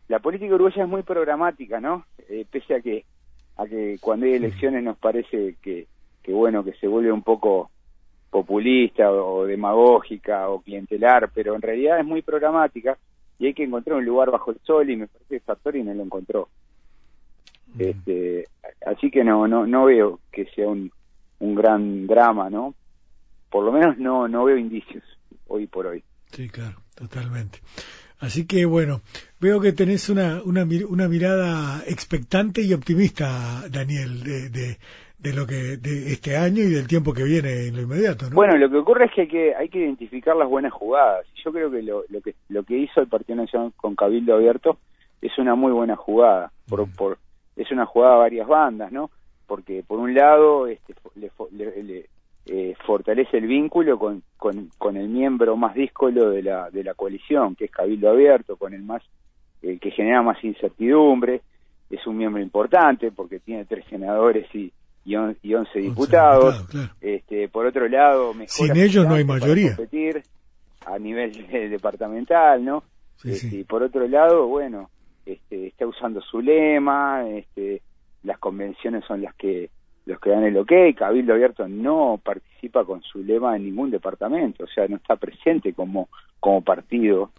La 0.08 0.18
política 0.18 0.54
uruguaya 0.54 0.82
es 0.82 0.88
muy 0.88 1.02
programática, 1.02 1.80
¿no? 1.80 2.06
Eh, 2.28 2.46
pese 2.50 2.74
a 2.74 2.80
que, 2.80 3.04
a 3.56 3.66
que 3.66 3.98
cuando 4.00 4.26
hay 4.26 4.34
elecciones 4.34 4.82
nos 4.82 4.98
parece 4.98 5.56
que, 5.62 5.86
que 6.22 6.32
bueno, 6.32 6.64
que 6.64 6.72
se 6.74 6.86
vuelve 6.86 7.12
un 7.12 7.22
poco 7.22 7.70
populista 8.30 9.12
o, 9.12 9.46
demagógica 9.46 10.48
o 10.48 10.60
clientelar, 10.60 11.30
pero 11.32 11.54
en 11.54 11.62
realidad 11.62 12.00
es 12.00 12.04
muy 12.04 12.20
programática 12.22 12.98
y 13.38 13.46
hay 13.46 13.54
que 13.54 13.62
encontrar 13.62 13.98
un 13.98 14.04
lugar 14.04 14.30
bajo 14.30 14.50
el 14.50 14.58
sol 14.64 14.90
y 14.90 14.96
me 14.96 15.06
parece 15.06 15.38
que 15.38 15.44
Sartori 15.44 15.82
no 15.82 15.94
lo 15.94 16.02
encontró. 16.02 16.48
Este, 17.78 18.44
así 18.86 19.10
que 19.10 19.22
no, 19.24 19.46
no, 19.46 19.66
no 19.66 19.84
veo 19.84 20.20
que 20.32 20.46
sea 20.46 20.68
un, 20.68 20.90
un 21.38 21.54
gran 21.54 22.06
drama, 22.06 22.50
¿no? 22.50 22.74
Por 23.50 23.64
lo 23.64 23.72
menos 23.72 23.98
no, 23.98 24.26
no 24.26 24.44
veo 24.44 24.56
indicios 24.56 25.04
hoy 25.46 25.66
por 25.66 25.86
hoy. 25.86 26.02
Sí, 26.32 26.48
claro, 26.48 26.78
totalmente. 26.96 27.60
Así 28.24 28.46
que 28.46 28.64
bueno, 28.64 29.00
veo 29.40 29.60
que 29.60 29.72
tenés 29.72 30.08
una, 30.08 30.42
una, 30.44 30.66
una 30.88 31.08
mirada 31.08 31.82
expectante 31.87 32.62
y 32.62 32.72
optimista, 32.72 33.68
Daniel, 33.70 34.22
de, 34.22 34.48
de, 34.48 34.78
de, 35.18 35.32
lo 35.34 35.46
que 35.46 35.76
de 35.76 36.12
este 36.12 36.37
año 36.37 36.62
y 36.62 36.70
del 36.70 36.87
tiempo 36.87 37.12
que 37.12 37.22
viene 37.24 37.68
en 37.68 37.76
lo 37.76 37.82
inmediato, 37.82 38.28
¿no? 38.28 38.34
Bueno, 38.34 38.56
lo 38.56 38.70
que 38.70 38.76
ocurre 38.78 39.06
es 39.06 39.12
que 39.12 39.20
hay 39.22 39.28
que, 39.28 39.54
hay 39.54 39.68
que 39.68 39.78
identificar 39.80 40.34
las 40.37 40.48
buenas 40.48 40.72
jugadas. 40.72 41.26
Yo 41.44 41.52
creo 41.52 41.70
que 41.70 41.82
lo, 41.82 42.04
lo 42.08 42.20
que 42.20 42.34
lo 42.48 42.62
que 42.62 42.78
hizo 42.78 43.00
el 43.00 43.08
Partido 43.08 43.37
Nacional 43.37 43.72
con 43.76 43.94
Cabildo 43.94 44.34
Abierto 44.34 44.78
es 45.20 45.37
una 45.38 45.54
muy 45.54 45.72
buena 45.72 45.96
jugada, 45.96 46.52
por, 46.68 46.90
por 46.94 47.18
es 47.56 47.70
una 47.70 47.87
jugada 47.87 48.14
a 48.14 48.18
varias 48.18 48.48
bandas, 48.48 48.90
¿no? 48.90 49.10
Porque 49.46 49.84
por 49.87 49.98
un 49.98 50.14
lado 50.14 50.66
este, 50.66 50.94
le, 51.52 51.82
le, 51.82 52.06
eh, 52.46 52.74
fortalece 52.87 53.38
el 53.38 53.46
vínculo 53.46 53.98
con, 53.98 54.22
con, 54.37 54.96
el 54.96 55.09
miembro 55.09 55.57
más 55.57 55.74
díscolo 55.74 56.30
de 56.30 56.42
la, 56.42 56.70
de 56.70 56.85
la 56.85 56.94
coalición, 56.94 57.54
que 57.54 57.66
es 57.66 57.70
Cabildo 57.70 58.11
Abierto, 58.11 58.57
con 58.57 58.74
el 58.74 58.83
más 58.83 59.02
el 59.62 59.80
que 59.80 59.90
genera 59.90 60.22
más 60.22 60.42
incertidumbre, 60.44 61.40
es 61.88 62.07
un 62.07 62.18
miembro 62.18 62.42
importante 62.42 63.11
porque 63.11 63.40
tiene 63.40 63.64
tres 63.64 63.85
senadores 63.88 64.46
y, 64.54 64.70
y, 65.04 65.14
once 65.16 65.78
diputados. 65.78 66.66
este, 67.00 67.48
por 67.48 67.66
otro 67.66 67.88
lado, 67.88 68.35
sin 68.46 68.76
ellos 68.76 69.07
no 69.07 69.14
hay 69.14 69.24
mayoría. 69.24 69.76
Competir 69.76 70.22
a 70.87 70.98
nivel 70.98 71.33
departamental, 71.70 72.64
¿no? 72.64 72.85
Este, 73.24 73.57
y 73.57 73.64
por 73.64 73.83
otro 73.83 74.07
lado, 74.07 74.46
bueno, 74.48 74.90
este, 75.24 75.68
está 75.68 75.87
usando 75.87 76.20
su 76.20 76.42
lema, 76.42 77.26
este, 77.28 77.80
las 78.22 78.38
convenciones 78.38 79.04
son 79.07 79.22
las 79.22 79.35
que 79.35 79.70
los 80.06 80.20
que 80.20 80.30
dan 80.30 80.44
el 80.44 80.56
ok, 80.56 80.72
Cabildo 80.96 81.32
Abierto 81.32 81.66
no 81.66 82.20
participa 82.22 82.84
con 82.84 83.02
su 83.02 83.22
lema 83.22 83.56
en 83.56 83.64
ningún 83.64 83.90
departamento, 83.90 84.64
o 84.64 84.66
sea, 84.66 84.86
no 84.86 84.96
está 84.96 85.16
presente 85.16 85.72
como, 85.72 86.08
como 86.40 86.62
partido, 86.62 87.30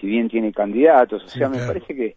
si 0.00 0.06
bien 0.06 0.28
tiene 0.28 0.52
candidatos, 0.52 1.24
o 1.24 1.28
sea, 1.28 1.48
me 1.48 1.58
parece 1.58 1.94
que, 1.94 2.16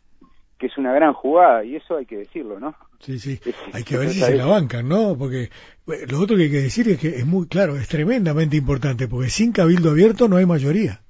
que 0.58 0.68
es 0.68 0.78
una 0.78 0.94
gran 0.94 1.14
jugada 1.14 1.64
y 1.64 1.76
eso 1.76 1.98
hay 1.98 2.06
que 2.06 2.18
decirlo, 2.18 2.60
¿no? 2.60 2.76
Sí, 3.00 3.20
sí, 3.20 3.40
hay 3.74 3.84
que 3.84 3.98
ver 3.98 4.10
si 4.10 4.20
se 4.20 4.36
la 4.36 4.46
bancan, 4.46 4.88
¿no? 4.88 5.18
Porque 5.18 5.50
lo 5.86 6.20
otro 6.20 6.36
que 6.36 6.44
hay 6.44 6.52
que 6.52 6.62
decir 6.62 6.88
es 6.90 7.00
que 7.00 7.10
es 7.10 7.26
muy 7.26 7.48
claro, 7.48 7.76
es 7.78 7.88
tremendamente 7.88 8.58
importante, 8.58 9.08
porque 9.08 9.30
sin 9.30 9.52
Cabildo 9.52 9.92
Abierto 9.92 10.28
no 10.28 10.38
hay 10.38 10.46
mayoría. 10.46 11.02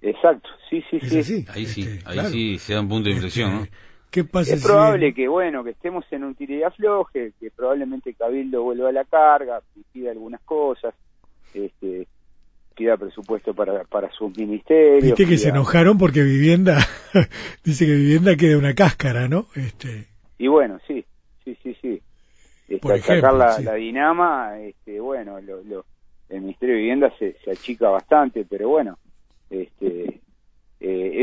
Exacto, 0.00 0.48
sí, 0.68 0.82
sí, 0.90 0.98
sí. 1.22 1.46
Ahí 1.54 1.66
sí, 1.66 1.82
este, 1.82 2.02
ahí 2.06 2.18
sí 2.26 2.58
se 2.58 2.74
da 2.74 2.80
un 2.80 2.88
punto 2.88 3.08
de 3.08 3.14
inflexión, 3.14 3.52
¿no? 3.52 3.66
Es 4.14 4.62
probable 4.62 5.14
que, 5.14 5.26
bueno, 5.26 5.64
que 5.64 5.70
estemos 5.70 6.04
en 6.10 6.24
un 6.24 6.34
tire 6.34 6.56
y 6.56 6.62
afloje, 6.62 7.32
que 7.40 7.50
probablemente 7.50 8.12
Cabildo 8.12 8.62
vuelva 8.62 8.90
a 8.90 8.92
la 8.92 9.04
carga, 9.04 9.62
pida 9.92 10.10
algunas 10.10 10.42
cosas, 10.42 10.94
este, 11.54 12.06
pida 12.76 12.98
presupuesto 12.98 13.54
para, 13.54 13.84
para 13.84 14.10
sus 14.10 14.36
ministerios. 14.36 15.02
Viste 15.02 15.26
que 15.26 15.38
se 15.38 15.48
enojaron 15.48 15.96
porque 15.96 16.22
vivienda, 16.22 16.78
dice 17.64 17.86
que 17.86 17.94
vivienda 17.94 18.36
queda 18.36 18.58
una 18.58 18.74
cáscara, 18.74 19.28
¿no? 19.28 19.46
Este... 19.56 20.06
Y 20.36 20.48
bueno, 20.48 20.78
sí, 20.86 21.04
sí, 21.44 21.56
sí, 21.62 21.74
sí. 21.80 22.02
Este, 22.68 22.98
sacar 23.00 23.32
la, 23.32 23.58
la, 23.60 23.74
dinama, 23.74 24.58
este, 24.58 25.00
bueno, 25.00 25.40
lo, 25.40 25.62
lo, 25.62 25.84
el 26.28 26.40
Ministerio 26.40 26.74
de 26.74 26.80
Vivienda 26.80 27.12
se, 27.18 27.36
se 27.44 27.50
achica 27.50 27.88
bastante, 27.88 28.44
pero 28.48 28.68
bueno, 28.68 28.98
este, 29.50 30.11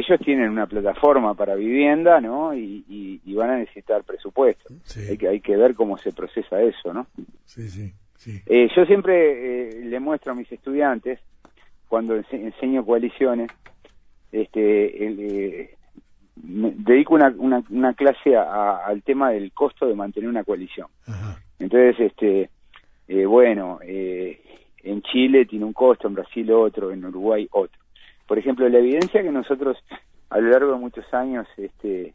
ellos 0.10 0.26
tienen 0.26 0.50
una 0.50 0.66
plataforma 0.66 1.34
para 1.36 1.56
vivienda, 1.56 2.20
¿no? 2.20 2.54
Y, 2.54 3.22
van 3.36 3.52
a 3.52 3.58
necesitar 3.58 4.04
presupuesto. 4.04 4.74
Hay, 5.10 5.18
que, 5.18 5.28
hay 5.30 5.40
que 5.40 5.56
ver 5.56 5.74
cómo 5.76 5.98
se 5.98 6.12
procesa 6.12 6.62
eso, 6.62 6.94
¿no? 6.94 7.08
Sí, 7.46 7.70
sí, 7.70 7.94
sí. 8.16 8.42
Eh, 8.46 8.68
yo 8.76 8.86
siempre 8.86 9.70
eh, 9.70 9.86
le 9.86 10.00
muestro 10.02 10.34
a 10.34 10.36
mis 10.36 10.52
estudiantes, 10.52 11.20
cuando 11.88 12.16
enseño 12.32 12.86
coaliciones, 12.86 13.50
este, 14.34 15.78
dedico 16.36 17.16
una, 17.16 17.34
una, 17.70 17.94
clase 17.94 18.36
al 18.36 19.02
tema 19.04 19.32
del 19.32 19.54
costo 19.54 19.88
de 19.88 19.96
mantener 19.96 20.30
una 20.30 20.44
coalición. 20.44 20.88
Entonces, 21.60 22.12
este, 22.12 22.50
bueno, 23.26 23.80
en 23.82 25.02
Chile 25.04 25.46
tiene 25.46 25.64
un 25.64 25.74
costo, 25.74 26.10
en 26.10 26.16
Brasil 26.16 26.52
otro, 26.52 26.92
en 26.92 27.06
Uruguay 27.06 27.48
otro 27.52 27.79
por 28.30 28.38
ejemplo, 28.38 28.70
la 28.70 28.78
evidencia 28.78 29.24
que 29.24 29.32
nosotros 29.32 29.76
a 30.30 30.38
lo 30.38 30.52
largo 30.52 30.74
de 30.74 30.78
muchos 30.78 31.12
años, 31.16 31.48
este, 31.58 32.14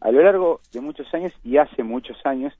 a 0.00 0.10
lo 0.10 0.20
largo 0.20 0.60
de 0.72 0.80
muchos 0.80 1.14
años 1.14 1.32
y 1.44 1.58
hace 1.58 1.84
muchos 1.84 2.18
años, 2.26 2.52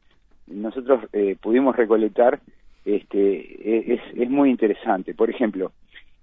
nosotros 0.46 1.00
eh, 1.12 1.36
pudimos 1.42 1.74
recolectar, 1.74 2.38
este, 2.84 3.18
e, 3.18 3.94
es, 3.94 4.00
es, 4.14 4.30
muy 4.30 4.48
interesante. 4.48 5.12
Por 5.12 5.28
ejemplo, 5.28 5.72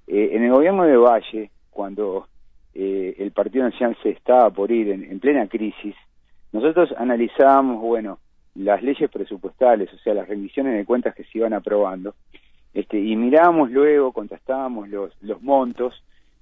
eh, 0.08 0.30
en 0.32 0.44
el 0.46 0.52
gobierno 0.52 0.86
de 0.86 0.96
Valle, 0.96 1.52
cuando 1.72 2.28
eh, 2.74 3.16
el 3.20 3.32
Partido 3.32 3.66
Nacional 3.66 3.98
se 4.02 4.12
estaba 4.12 4.50
por 4.50 4.72
ir 4.72 4.92
en, 4.92 5.20
plena 5.20 5.48
crisis, 5.48 5.96
nosotros 6.54 6.94
analizábamos, 6.98 7.82
bueno, 7.82 8.20
las 8.56 8.82
leyes 8.82 9.12
presupuestales, 9.12 9.94
o 9.94 9.98
sea, 9.98 10.14
las 10.14 10.30
rendiciones 10.30 10.78
de 10.78 10.86
cuentas 10.86 11.16
que 11.16 11.26
se 11.26 11.38
iban 11.38 11.52
aprobando, 11.52 12.16
este, 12.74 12.98
y 12.98 13.18
mirábamos 13.18 13.72
luego, 13.72 14.14
contrastábamos 14.14 14.88
los, 14.88 15.12
los 15.22 15.42
montos, 15.42 16.02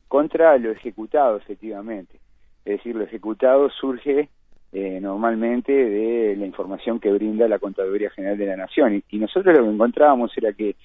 contra 0.09 0.57
lo 0.57 0.71
ejecutado, 0.71 1.37
efectivamente. 1.37 2.19
Es 2.65 2.77
decir, 2.77 2.95
lo 2.95 3.05
ejecutado 3.05 3.69
surge 3.69 4.27
eh, 4.73 4.99
normalmente 4.99 5.71
de 5.71 6.35
la 6.35 6.45
información 6.45 6.99
que 6.99 7.11
brinda 7.11 7.47
la 7.47 7.59
Contaduría 7.59 8.09
General 8.09 8.37
de 8.37 8.45
la 8.47 8.57
Nación. 8.57 9.01
Y, 9.09 9.17
nosotros 9.19 9.55
lo 9.55 9.63
que 9.63 9.69
encontrábamos 9.69 10.35
era 10.35 10.51
que 10.51 10.75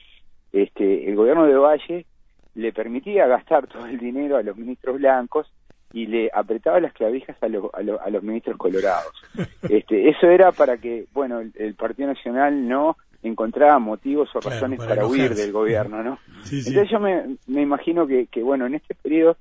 este, 0.53 1.09
el 1.09 1.17
gobierno 1.17 1.47
de 1.47 1.57
Valle 1.57 2.07
le 2.55 2.73
permitía 2.73 3.27
gastar 3.27 3.67
todo 3.73 3.87
el 3.87 3.99
dinero 3.99 4.37
a 4.37 4.43
los 4.43 4.57
ministros 4.57 4.99
blancos 4.99 5.51
y 5.93 6.07
le 6.07 6.31
apretaba 6.33 6.81
las 6.81 6.93
clavijas 6.93 7.37
a, 7.43 7.47
a, 7.47 8.11
los 8.11 8.23
ministros 8.23 8.57
colorados. 8.57 9.13
Este, 9.69 10.11
eso 10.11 10.29
era 10.29 10.53
para 10.53 10.77
que, 10.77 11.07
bueno, 11.13 11.41
el 11.41 11.75
Partido 11.75 12.09
Nacional 12.09 12.69
no 12.69 12.97
encontraba 13.29 13.79
motivos 13.79 14.29
o 14.35 14.41
razones 14.41 14.79
para, 14.79 15.07
huir 15.07 15.35
del 15.35 15.53
gobierno, 15.53 16.03
¿no? 16.03 16.19
Entonces 16.51 16.91
yo 16.91 17.01
me, 17.01 17.37
me 17.47 17.63
imagino 17.63 18.07
que, 18.07 18.27
que, 18.27 18.43
bueno, 18.43 18.67
en 18.67 18.75
este 18.75 18.95
periodo 18.95 19.37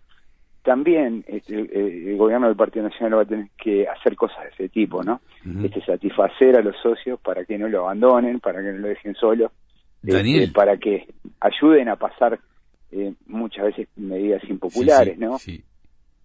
también 0.63 1.25
este, 1.27 1.55
el, 1.55 2.17
gobierno 2.17 2.47
del 2.47 2.55
Partido 2.55 2.87
Nacional 2.87 3.19
va 3.19 3.23
a 3.23 3.27
tener 3.27 3.49
que 3.61 3.85
hacer 3.87 4.15
cosas 4.15 4.43
de 4.43 4.49
ese 4.49 4.69
tipo, 4.69 5.03
¿no? 5.03 5.21
este, 5.63 5.83
satisfacer 5.83 6.55
a 6.55 6.61
los 6.61 6.75
socios 6.81 7.19
para 7.19 7.43
que 7.43 7.57
no 7.57 7.67
lo 7.67 7.81
abandonen, 7.81 8.39
para 8.39 8.61
que 8.61 8.71
no 8.71 8.79
lo 8.79 8.87
dejen 8.87 9.13
solo, 9.15 9.51
este, 10.01 10.47
para 10.53 10.77
que 10.77 11.05
ayuden 11.41 11.89
a 11.89 11.97
pasar 11.97 12.39
eh, 12.91 13.13
muchas 13.27 13.65
veces 13.65 13.89
medidas 13.97 14.41
impopulares, 14.47 15.17
¿no? 15.17 15.37
Sí. 15.37 15.63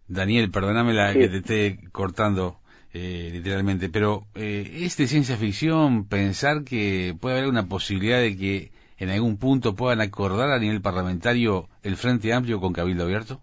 Daniel, 0.07 0.51
perdóname 0.51 0.95
la 0.95 1.13
que 1.13 1.29
te 1.29 1.39
esté 1.39 1.79
cortando 1.93 2.61
eh, 2.95 3.30
literalmente, 3.32 3.91
pero 3.91 4.22
eh, 4.34 4.80
¿es 4.80 4.97
de 4.97 5.07
ciencia 5.07 5.36
ficción 5.36 6.09
pensar 6.09 6.64
que 6.64 7.14
puede 7.20 7.39
haber 7.39 7.51
una 7.51 7.68
posibilidad 7.68 8.18
de 8.18 8.36
que 8.36 8.70
en 8.99 9.11
algún 9.11 9.39
punto 9.39 9.74
puedan 9.74 10.01
acordar 10.01 10.51
a 10.51 10.59
nivel 10.59 10.80
parlamentario 10.80 11.68
el 11.82 11.97
Frente 11.97 12.32
Amplio 12.32 12.61
con 12.61 12.72
Cabildo 12.72 13.05
Abierto? 13.05 13.41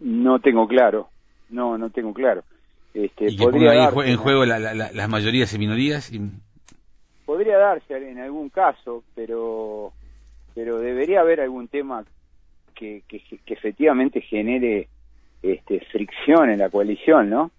No 0.00 0.38
tengo 0.40 0.66
claro, 0.66 1.10
no, 1.50 1.76
no 1.76 1.90
tengo 1.90 2.14
claro. 2.14 2.42
Este, 2.94 3.30
¿Y 3.30 3.36
podría 3.36 3.90
en 4.04 4.16
juego 4.16 4.46
las 4.46 5.08
mayorías 5.08 5.52
y 5.54 5.58
minorías? 5.58 6.10
Podría 7.26 7.58
darse 7.58 8.10
en 8.10 8.18
algún 8.18 8.48
caso, 8.48 9.04
pero 9.14 9.92
pero 10.54 10.78
debería 10.78 11.20
haber 11.20 11.40
algún 11.40 11.68
tema 11.68 12.04
que, 12.74 13.02
que, 13.06 13.20
que 13.20 13.54
efectivamente 13.54 14.20
genere 14.20 14.88
este, 15.42 15.80
fricción 15.92 16.50
en 16.50 16.58
la 16.58 16.70
coalición, 16.70 17.30
¿no? 17.30 17.50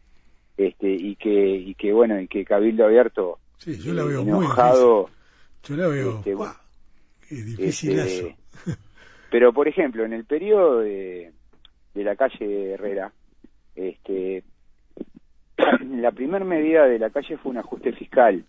Este 0.58 0.92
y 0.92 1.16
que 1.16 1.56
y 1.56 1.76
que 1.76 1.94
bueno 1.94 2.20
y 2.20 2.28
que 2.28 2.46
Cabildo 2.46 2.86
Abierto 2.86 3.40
sí, 3.58 3.78
yo 3.80 3.94
la 3.94 4.04
veo 4.04 4.22
enojado 4.22 5.10
Yo 5.64 5.76
la 5.76 5.88
veo. 5.88 6.18
Este. 6.18 6.36
Es 7.30 7.46
dificilazo. 7.46 8.28
Este, 8.28 8.36
pero, 9.32 9.54
por 9.54 9.68
ejemplo, 9.68 10.04
en 10.04 10.14
el 10.14 10.26
periodo 10.26 10.80
de, 10.80 11.32
de 11.94 12.04
la 12.04 12.16
calle 12.16 12.72
Herrera, 12.72 13.14
este, 13.76 14.44
la 15.88 16.12
primer 16.12 16.46
medida 16.46 16.86
de 16.86 17.00
la 17.00 17.10
calle 17.10 17.38
fue 17.38 17.52
un 17.52 17.58
ajuste 17.58 17.94
fiscal 17.94 18.44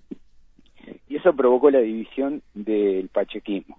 y 1.08 1.16
eso 1.16 1.32
provocó 1.34 1.70
la 1.70 1.80
división 1.80 2.42
del 2.54 3.08
pachequismo. 3.08 3.76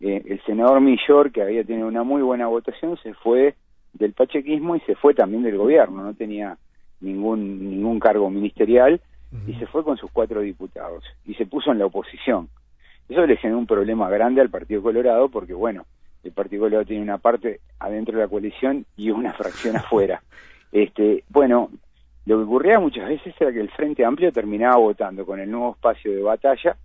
Eh, 0.00 0.22
el 0.26 0.42
senador 0.44 0.80
Millor, 0.80 1.32
que 1.32 1.42
había 1.42 1.64
tenido 1.64 1.88
una 1.88 2.02
muy 2.02 2.20
buena 2.20 2.46
votación, 2.46 2.98
se 3.02 3.14
fue 3.14 3.54
del 3.94 4.12
pachequismo 4.12 4.76
y 4.76 4.80
se 4.80 4.94
fue 4.96 5.14
también 5.14 5.42
del 5.42 5.56
gobierno, 5.56 6.02
no 6.02 6.12
tenía 6.12 6.58
ningún 7.00 7.70
ningún 7.70 8.00
cargo 8.00 8.30
ministerial 8.30 9.00
y 9.46 9.54
se 9.54 9.66
fue 9.66 9.84
con 9.84 9.96
sus 9.96 10.10
cuatro 10.10 10.40
diputados 10.40 11.04
y 11.26 11.34
se 11.34 11.46
puso 11.46 11.72
en 11.72 11.78
la 11.78 11.86
oposición. 11.86 12.48
Eso 13.08 13.26
le 13.26 13.36
generó 13.36 13.58
un 13.58 13.66
problema 13.66 14.08
grande 14.08 14.40
al 14.40 14.50
Partido 14.50 14.82
Colorado 14.82 15.28
porque, 15.28 15.52
bueno, 15.52 15.84
el 16.24 16.32
Partido 16.32 16.62
Colorado 16.62 16.86
tiene 16.86 17.02
una 17.02 17.18
parte 17.18 17.60
adentro 17.78 18.16
de 18.16 18.24
la 18.24 18.28
coalición 18.28 18.86
y 18.96 19.10
una 19.10 19.32
fracción 19.32 19.76
afuera. 19.76 20.22
Este, 20.72 21.24
bueno, 21.28 21.70
lo 22.24 22.38
que 22.38 22.44
ocurría 22.44 22.80
muchas 22.80 23.08
veces 23.08 23.34
era 23.38 23.52
que 23.52 23.60
el 23.60 23.70
Frente 23.70 24.04
Amplio 24.04 24.32
terminaba 24.32 24.76
votando 24.76 25.24
con 25.24 25.38
el 25.38 25.50
nuevo 25.50 25.72
espacio 25.72 26.12
de 26.12 26.22
batalla 26.22 26.76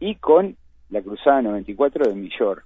y 0.00 0.16
con 0.16 0.56
la 0.90 1.02
Cruzada 1.02 1.42
94 1.42 2.08
de 2.08 2.14
Millor. 2.14 2.64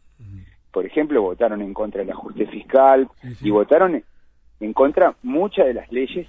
Por 0.73 0.87
ejemplo, 0.87 1.23
votaron 1.23 1.61
en 1.61 1.75
contra 1.75 2.01
del 2.01 2.11
ajuste 2.11 2.47
fiscal 2.47 3.09
y 3.43 3.51
votaron 3.51 4.03
en 4.61 4.73
contra 4.73 5.15
muchas 5.23 5.67
de 5.67 5.75
las 5.75 5.93
leyes 5.93 6.27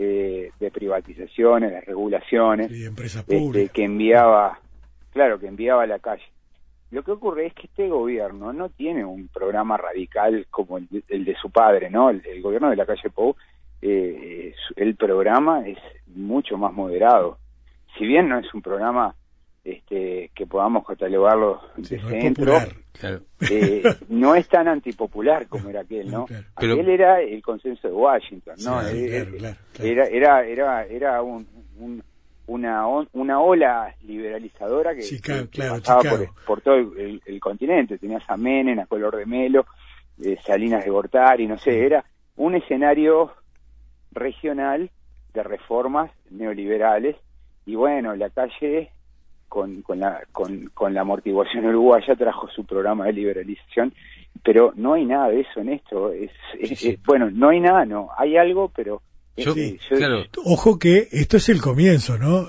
eh, 0.00 0.52
de 0.60 0.70
privatizaciones, 0.70 1.72
de 1.72 1.80
regulaciones, 1.80 2.70
Sí, 2.70 2.84
empresa 2.84 3.24
este, 3.26 3.68
que 3.70 3.84
enviaba, 3.84 4.58
claro, 5.12 5.38
que 5.40 5.48
enviaba 5.48 5.82
a 5.82 5.86
la 5.86 5.98
calle. 5.98 6.22
Lo 6.90 7.02
que 7.02 7.10
ocurre 7.10 7.46
es 7.46 7.54
que 7.54 7.66
este 7.66 7.88
gobierno 7.88 8.52
no 8.52 8.68
tiene 8.70 9.04
un 9.04 9.28
programa 9.28 9.76
radical 9.76 10.46
como 10.50 10.78
el 10.78 10.86
de, 10.88 11.02
el 11.08 11.24
de 11.24 11.34
su 11.34 11.50
padre, 11.50 11.90
¿no? 11.90 12.08
El, 12.10 12.22
el 12.24 12.40
gobierno 12.40 12.70
de 12.70 12.76
la 12.76 12.86
calle 12.86 13.10
Pou, 13.10 13.34
eh, 13.82 14.54
su- 14.66 14.74
el 14.76 14.96
programa 14.96 15.66
es 15.68 15.78
mucho 16.06 16.56
más 16.56 16.72
moderado. 16.72 17.38
Si 17.98 18.06
bien 18.06 18.28
no 18.28 18.38
es 18.38 18.54
un 18.54 18.62
programa 18.62 19.14
este, 19.64 20.30
que 20.34 20.46
podamos 20.46 20.86
catalogarlo 20.86 21.60
Sí, 21.82 21.96
de 21.96 22.02
no 22.02 22.08
es 22.10 22.22
centro, 22.22 22.44
popular. 22.54 22.76
Claro. 22.92 23.20
eh, 23.50 23.82
no 24.08 24.34
es 24.34 24.48
tan 24.48 24.68
antipopular 24.68 25.46
como 25.48 25.68
era 25.68 25.80
aquel, 25.80 26.10
¿no? 26.10 26.26
Claro. 26.26 26.44
Aquel 26.56 26.88
era 26.88 27.20
el 27.20 27.42
consenso 27.42 27.88
de 27.88 27.94
Washington, 27.94 28.54
¿no? 28.64 28.80
Sí, 28.82 29.04
Eh, 29.04 29.08
claro, 29.08 29.30
eh, 29.30 29.38
claro, 29.38 29.56
claro. 29.74 29.90
Era, 29.90 30.06
era, 30.08 30.46
era, 30.46 30.86
era 30.86 31.22
un, 31.22 31.46
un- 31.78 32.02
una, 32.46 32.88
on- 32.88 33.08
una 33.12 33.40
ola 33.40 33.94
liberalizadora 34.02 34.94
que, 34.94 35.02
Chica- 35.02 35.42
que 35.42 35.48
claro, 35.48 35.74
pasaba 35.82 36.02
por, 36.02 36.34
por 36.46 36.60
todo 36.62 36.76
el, 36.76 36.98
el- 36.98 37.22
el 37.26 37.40
continente. 37.40 37.98
Tenías 37.98 38.22
a 38.28 38.36
Menem, 38.38 38.78
a 38.80 38.86
Color 38.86 39.16
de 39.16 39.26
Melo, 39.26 39.66
eh, 40.22 40.38
Salinas 40.46 40.82
de 40.84 40.90
Gortari, 40.90 41.46
no 41.46 41.58
sé, 41.58 41.84
era 41.84 42.04
un 42.36 42.54
escenario 42.54 43.32
regional 44.12 44.90
de 45.34 45.42
reformas 45.42 46.10
neoliberales 46.30 47.16
y 47.66 47.74
bueno, 47.74 48.16
la 48.16 48.30
calle 48.30 48.90
con, 49.48 49.82
con, 49.82 50.00
la, 50.00 50.22
con, 50.32 50.70
con 50.74 50.94
la 50.94 51.00
amortiguación 51.02 51.64
uruguaya 51.72 52.14
trajo 52.16 52.48
su 52.48 52.64
programa 52.64 53.06
de 53.06 53.12
liberalización, 53.14 53.92
pero 54.44 54.72
no 54.76 54.94
hay 54.94 55.04
nada 55.04 55.28
de 55.28 55.40
eso 55.40 55.60
en 55.60 55.70
esto. 55.70 56.12
Es, 56.12 56.30
es- 56.60 57.02
bueno, 57.04 57.30
no 57.30 57.48
hay 57.48 57.60
nada, 57.60 57.84
no. 57.84 58.10
Hay 58.16 58.36
algo, 58.36 58.70
pero... 58.74 59.02
Yo- 59.44 59.54
claro. 59.96 60.24
Ojo 60.44 60.78
que 60.78 61.08
esto 61.12 61.36
es 61.36 61.48
el 61.48 61.60
comienzo, 61.60 62.18
¿no? 62.18 62.46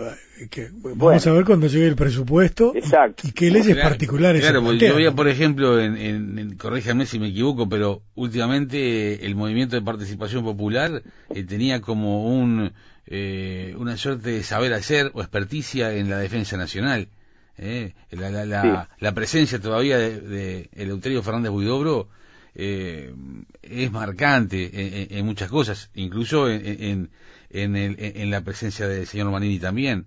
Que 0.50 0.70
vamos 0.72 0.98
Bueno. 0.98 1.22
a 1.26 1.32
ver 1.34 1.44
cuando 1.46 1.68
llegue 1.68 1.88
el 1.88 1.96
presupuesto 1.96 2.72
y- 2.74 2.78
Exacto. 2.80 3.28
y, 3.28 3.32
qué 3.34 3.52
leyes 3.52 3.74
Claro, 3.76 3.90
particulares. 3.90 4.42
Claro, 4.42 4.64
porque 4.64 4.88
yo 4.88 4.96
veía, 4.96 5.12
por 5.12 5.28
ejemplo, 5.28 5.80
en, 5.82 5.98
en, 5.98 6.40
en- 6.40 6.56
corríjame 6.56 7.06
si 7.06 7.20
me 7.20 7.28
equivoco, 7.28 7.68
pero 7.68 8.02
últimamente 8.16 9.26
el 9.26 9.36
movimiento 9.36 9.76
de 9.76 9.82
participación 9.82 10.44
popular 10.44 11.04
eh, 11.34 11.44
tenía 11.44 11.82
como 11.82 12.26
un 12.40 12.72
eh, 13.12 13.74
una 13.78 13.98
suerte 13.98 14.30
de 14.32 14.44
saber 14.44 14.74
hacer 14.74 15.12
o 15.14 15.22
experticia 15.22 15.94
en 15.94 16.10
la 16.10 16.20
defensa 16.20 16.58
nacional. 16.58 17.08
eh. 17.58 17.94
La, 18.12 18.30
la, 18.30 18.46
la, 18.46 18.90
la 19.00 19.12
presencia 19.14 19.60
todavía 19.60 19.98
de, 19.98 20.22
de 20.22 20.70
Eleuterio 20.74 21.22
Fernández 21.22 21.52
Buidobro 21.52 22.08
eh, 22.62 23.14
es 23.64 23.91
marcante 23.91 24.60
en, 24.74 25.18
en- 25.20 25.26
muchas 25.26 25.49
cosas, 25.49 25.89
incluso 25.95 26.49
en, 26.49 27.10
en, 27.49 27.76
el- 27.76 27.95
en 27.99 28.30
la 28.32 28.41
presencia 28.41 28.88
del 28.88 29.07
señor 29.07 29.32
Manini 29.32 29.60
también. 29.60 30.05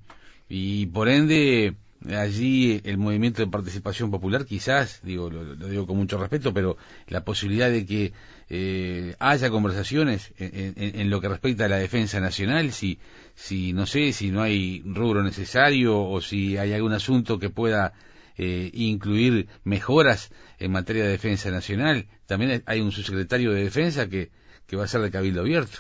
Y 0.49 0.87
por 0.87 1.09
ende, 1.09 1.75
allí 2.11 2.81
el 2.85 2.99
movimiento 2.99 3.43
de 3.43 3.49
participación 3.51 4.11
popular, 4.11 4.45
quizás, 4.45 5.01
digo, 5.03 5.31
lo, 5.31 5.43
lo 5.45 5.69
digo 5.69 5.87
con 5.87 5.97
mucho 5.97 6.19
respeto, 6.19 6.53
pero 6.53 6.77
la 7.09 7.25
posibilidad 7.25 7.71
de 7.71 7.87
que 7.87 8.13
eh, 8.51 9.15
haya 9.19 9.49
conversaciones 9.51 10.33
en, 10.39 10.75
en- 10.77 11.01
en 11.01 11.11
lo 11.11 11.21
que 11.21 11.29
respecta 11.29 11.65
a 11.65 11.69
la 11.69 11.79
defensa 11.79 12.21
nacional, 12.21 12.73
si, 12.73 12.99
si 13.35 13.73
no 13.73 13.87
sé, 13.87 14.13
si 14.13 14.31
no 14.31 14.43
hay 14.43 14.83
rubro 14.85 15.23
necesario 15.23 15.99
o 16.01 16.21
si 16.21 16.59
hay 16.59 16.73
algún 16.75 16.93
asunto 16.93 17.39
que 17.39 17.49
pueda 17.51 17.95
eh, 18.39 18.71
incluir 18.73 19.49
mejoras 19.65 20.33
en 20.59 20.73
materia 20.73 21.05
de 21.05 21.11
defensa 21.11 21.51
nacional. 21.51 22.07
También 22.27 22.63
hay 22.67 22.81
un 22.81 22.93
subsecretario 22.93 23.53
de 23.53 23.65
defensa 23.65 24.09
que, 24.09 24.31
que 24.67 24.77
va 24.77 24.85
a 24.85 24.89
ser 24.89 25.01
de 25.03 25.11
cabildo 25.11 25.41
abierto. 25.43 25.79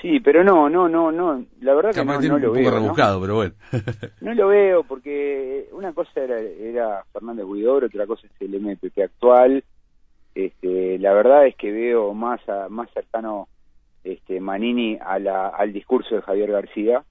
Sí, 0.00 0.20
pero 0.20 0.44
no, 0.44 0.68
no, 0.70 0.88
no, 0.88 1.10
no. 1.10 1.44
La 1.60 1.74
verdad 1.74 1.90
que 1.92 2.04
no, 2.04 2.20
no 2.20 2.20
lo 2.20 2.34
un 2.36 2.40
poco 2.42 2.52
veo. 2.52 2.70
¿no? 2.70 2.76
rebuscado, 2.76 3.20
pero 3.20 3.34
bueno. 3.34 3.54
No 4.20 4.34
lo 4.34 4.46
veo 4.48 4.84
porque 4.84 5.68
una 5.72 5.92
cosa 5.92 6.20
era, 6.20 6.38
era 6.40 7.04
Fernández 7.12 7.44
Huidobro, 7.44 7.86
otra 7.86 8.06
cosa 8.06 8.26
es 8.26 8.32
el 8.40 8.54
MPP 8.60 8.98
actual. 9.02 9.64
Este, 10.36 10.98
la 11.00 11.12
verdad 11.14 11.46
es 11.48 11.56
que 11.56 11.72
veo 11.72 12.14
más 12.14 12.40
a- 12.48 12.68
más 12.68 12.88
cercano 12.92 13.48
este 14.04 14.38
Manini 14.40 14.96
a 15.04 15.18
la, 15.18 15.48
al 15.48 15.72
discurso 15.72 16.14
de 16.14 16.22
Javier 16.22 16.52
García 16.52 17.02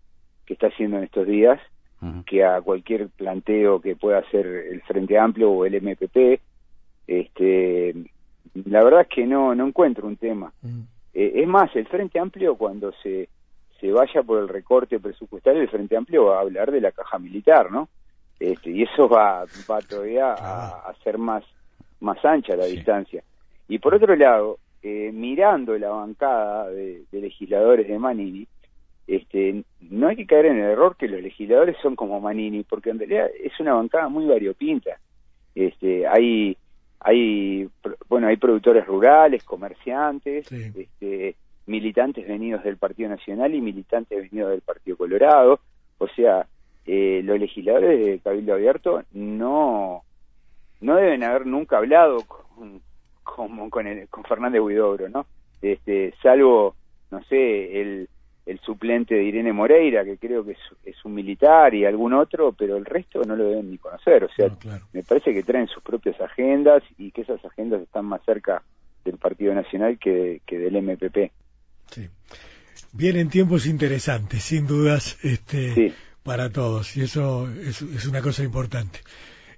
que 0.45 0.53
está 0.53 0.67
haciendo 0.67 0.97
en 0.97 1.03
estos 1.03 1.27
días 1.27 1.59
Que 2.25 2.43
a 2.43 2.61
cualquier 2.61 3.09
planteo 3.09 3.81
que 3.81 3.95
pueda 3.95 4.19
hacer 4.19 4.45
el 4.45 4.81
Frente 4.83 5.17
Amplio 5.17 5.49
o 5.51 5.65
el 5.65 5.81
MPP. 5.81 6.39
Este, 7.07 7.93
la 8.65 8.83
verdad 8.83 9.01
es 9.01 9.07
que 9.07 9.25
no 9.25 9.55
no 9.55 9.67
encuentro 9.67 10.07
un 10.07 10.17
tema. 10.17 10.53
Eh, 11.13 11.31
es 11.35 11.47
más, 11.47 11.75
el 11.75 11.87
Frente 11.87 12.19
Amplio 12.19 12.55
cuando 12.55 12.91
se, 13.03 13.29
se 13.79 13.91
vaya 13.91 14.21
por 14.23 14.39
el 14.39 14.47
recorte 14.47 14.99
presupuestario, 14.99 15.61
el 15.61 15.69
Frente 15.69 15.97
Amplio 15.97 16.25
va 16.25 16.37
a 16.37 16.41
hablar 16.41 16.71
de 16.71 16.81
la 16.81 16.91
caja 16.91 17.17
militar, 17.17 17.71
¿no? 17.71 17.89
Este, 18.39 18.69
y 18.69 18.83
eso 18.83 19.09
va, 19.09 19.47
va 19.69 19.81
todavía 19.81 20.33
a, 20.33 20.89
a 20.89 20.93
ser 21.03 21.17
más, 21.17 21.43
más 21.99 22.23
ancha 22.23 22.55
la 22.55 22.65
Sí. 22.65 22.75
distancia. 22.75 23.23
Y 23.67 23.79
por 23.79 23.95
otro 23.95 24.15
lado, 24.15 24.59
eh, 24.83 25.11
mirando 25.11 25.75
la 25.77 25.89
bancada 25.89 26.69
de, 26.69 27.03
de 27.11 27.21
legisladores 27.21 27.87
de 27.87 27.97
Manini, 27.97 28.47
este, 29.07 29.63
no 29.89 30.07
hay 30.09 30.15
que 30.17 30.25
caer 30.27 30.47
en 30.47 30.57
el 30.57 30.71
error 30.71 30.95
que 30.97 31.07
los 31.07 31.21
legisladores 31.21 31.77
son 31.81 31.95
como 31.95 32.19
Manini, 32.19 32.63
porque 32.63 32.89
en 32.89 32.99
realidad 32.99 33.27
es 33.41 33.57
una 33.59 33.73
bancada 33.73 34.09
muy 34.09 34.25
variopinta. 34.25 34.99
Este, 35.55 36.05
hay 36.07 36.57
hay 36.99 37.69
bueno 38.09 38.27
hay 38.27 38.37
productores 38.37 38.85
rurales 38.85 39.43
comerciantes 39.43 40.47
Sí. 40.47 40.71
este, 40.75 41.35
militantes 41.67 42.27
venidos 42.27 42.63
del 42.63 42.77
Partido 42.77 43.09
Nacional 43.09 43.53
y 43.53 43.61
militantes 43.61 44.17
venidos 44.29 44.49
del 44.51 44.61
Partido 44.61 44.97
Colorado 44.97 45.59
o 45.99 46.07
sea 46.07 46.47
eh, 46.87 47.21
los 47.23 47.39
legisladores 47.39 47.99
de 48.03 48.19
Cabildo 48.19 48.53
Abierto 48.53 49.03
no 49.13 50.01
no 50.81 50.95
deben 50.95 51.23
haber 51.23 51.45
nunca 51.45 51.77
hablado 51.77 52.23
con 52.25 52.81
con, 53.23 53.69
con, 53.69 53.85
el- 53.87 54.07
con 54.09 54.23
Fernández 54.23 54.61
Huidobro 54.61 55.07
no 55.09 55.25
este 55.61 56.13
salvo 56.23 56.75
no 57.11 57.23
sé 57.25 57.79
el 57.81 58.09
el 58.47 58.59
suplente 58.61 59.13
de 59.13 59.23
Irene 59.23 59.53
Moreira 59.53 60.03
que 60.03 60.17
creo 60.17 60.43
que 60.43 60.53
es, 60.53 60.57
es 60.85 60.95
un 61.05 61.13
militar 61.13 61.75
y 61.75 61.85
algún 61.85 62.13
otro 62.13 62.53
pero 62.53 62.77
el 62.77 62.85
resto 62.85 63.21
no 63.23 63.35
lo 63.35 63.43
deben 63.49 63.69
ni 63.69 63.77
conocer 63.77 64.23
o 64.23 64.29
sea 64.35 64.47
No, 64.47 64.57
claro. 64.57 64.85
me 64.93 65.03
parece 65.03 65.33
que 65.33 65.43
traen 65.43 65.67
sus 65.67 65.83
propias 65.83 66.19
agendas 66.21 66.81
y 66.97 67.11
que 67.11 67.21
esas 67.21 67.43
agendas 67.45 67.81
están 67.81 68.05
más 68.05 68.21
cerca 68.25 68.63
del 69.05 69.17
Partido 69.17 69.53
Nacional 69.53 69.97
que, 69.99 70.41
que 70.45 70.57
del 70.57 70.81
MPP. 70.81 71.31
Sí. 71.91 72.09
Vienen 72.93 73.29
tiempos 73.29 73.65
interesantes, 73.65 74.43
sin 74.43 74.65
dudas, 74.67 75.17
este, 75.23 75.73
Sí. 75.73 75.93
para 76.23 76.49
todos, 76.49 76.97
y 76.97 77.01
eso 77.03 77.49
es, 77.49 77.81
es 77.81 78.05
una 78.05 78.21
cosa 78.21 78.43
importante. 78.43 78.99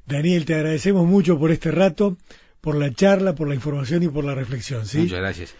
Daniel, 0.05 0.45
te 0.45 0.53
agradecemos 0.55 1.05
mucho 1.07 1.39
por 1.39 1.49
este 1.51 1.71
rato, 1.71 2.17
por 2.61 2.75
la 2.75 2.91
charla, 2.93 3.33
por 3.35 3.47
la 3.47 3.55
información 3.55 4.03
y 4.03 4.07
por 4.07 4.23
la 4.23 4.35
reflexión, 4.35 4.85
¿sí? 4.85 4.99
Muchas 4.99 5.19
gracias. 5.19 5.55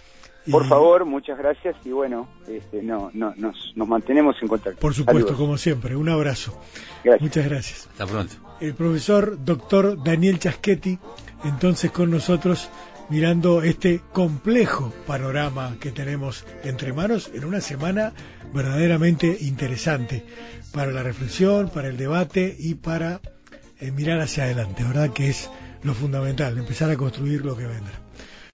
Por 0.50 0.66
Y, 0.66 0.68
favor, 0.70 1.06
muchas 1.06 1.38
gracias 1.38 1.76
y 1.86 1.90
bueno, 1.92 2.28
este, 2.48 2.82
no, 2.82 3.12
no, 3.14 3.34
nos, 3.36 3.74
nos 3.76 3.88
mantenemos 3.88 4.36
en 4.42 4.48
contacto. 4.48 4.80
Por 4.80 4.94
supuesto, 4.94 5.28
Saludos. 5.28 5.38
como 5.38 5.58
siempre, 5.58 5.96
un 5.96 6.10
abrazo. 6.10 6.58
Gracias. 7.04 7.22
Muchas 7.22 7.46
gracias. 7.50 7.88
Hasta 7.92 8.08
pronto. 8.08 8.34
El 8.60 8.74
profesor 8.74 9.44
doctor 9.44 10.02
Daniel 10.04 10.40
Chaschetti, 10.40 10.98
entonces 11.44 11.92
con 11.92 12.10
nosotros 12.12 12.70
mirando 13.10 13.64
este 13.64 14.02
complejo 14.14 14.94
panorama 15.08 15.76
que 15.80 15.92
tenemos 15.92 16.46
entre 16.64 16.94
manos 16.94 17.32
en 17.34 17.44
una 17.46 17.60
semana 17.62 18.14
verdaderamente 18.54 19.38
interesante 19.42 20.24
para 20.72 20.92
la 20.92 21.04
reflexión, 21.04 21.70
para 21.70 21.88
el 21.88 21.98
debate 21.98 22.56
y 22.58 22.76
para 22.76 23.20
eh, 23.80 23.92
mirar 23.92 24.20
hacia 24.20 24.44
adelante, 24.44 24.84
¿verdad? 24.84 25.12
Que 25.12 25.30
es 25.30 25.50
lo 25.84 25.94
fundamental, 25.94 26.58
empezar 26.58 26.92
a 26.92 26.98
construir 26.98 27.44
lo 27.46 27.56
que 27.58 27.66
vendrá. 27.66 28.00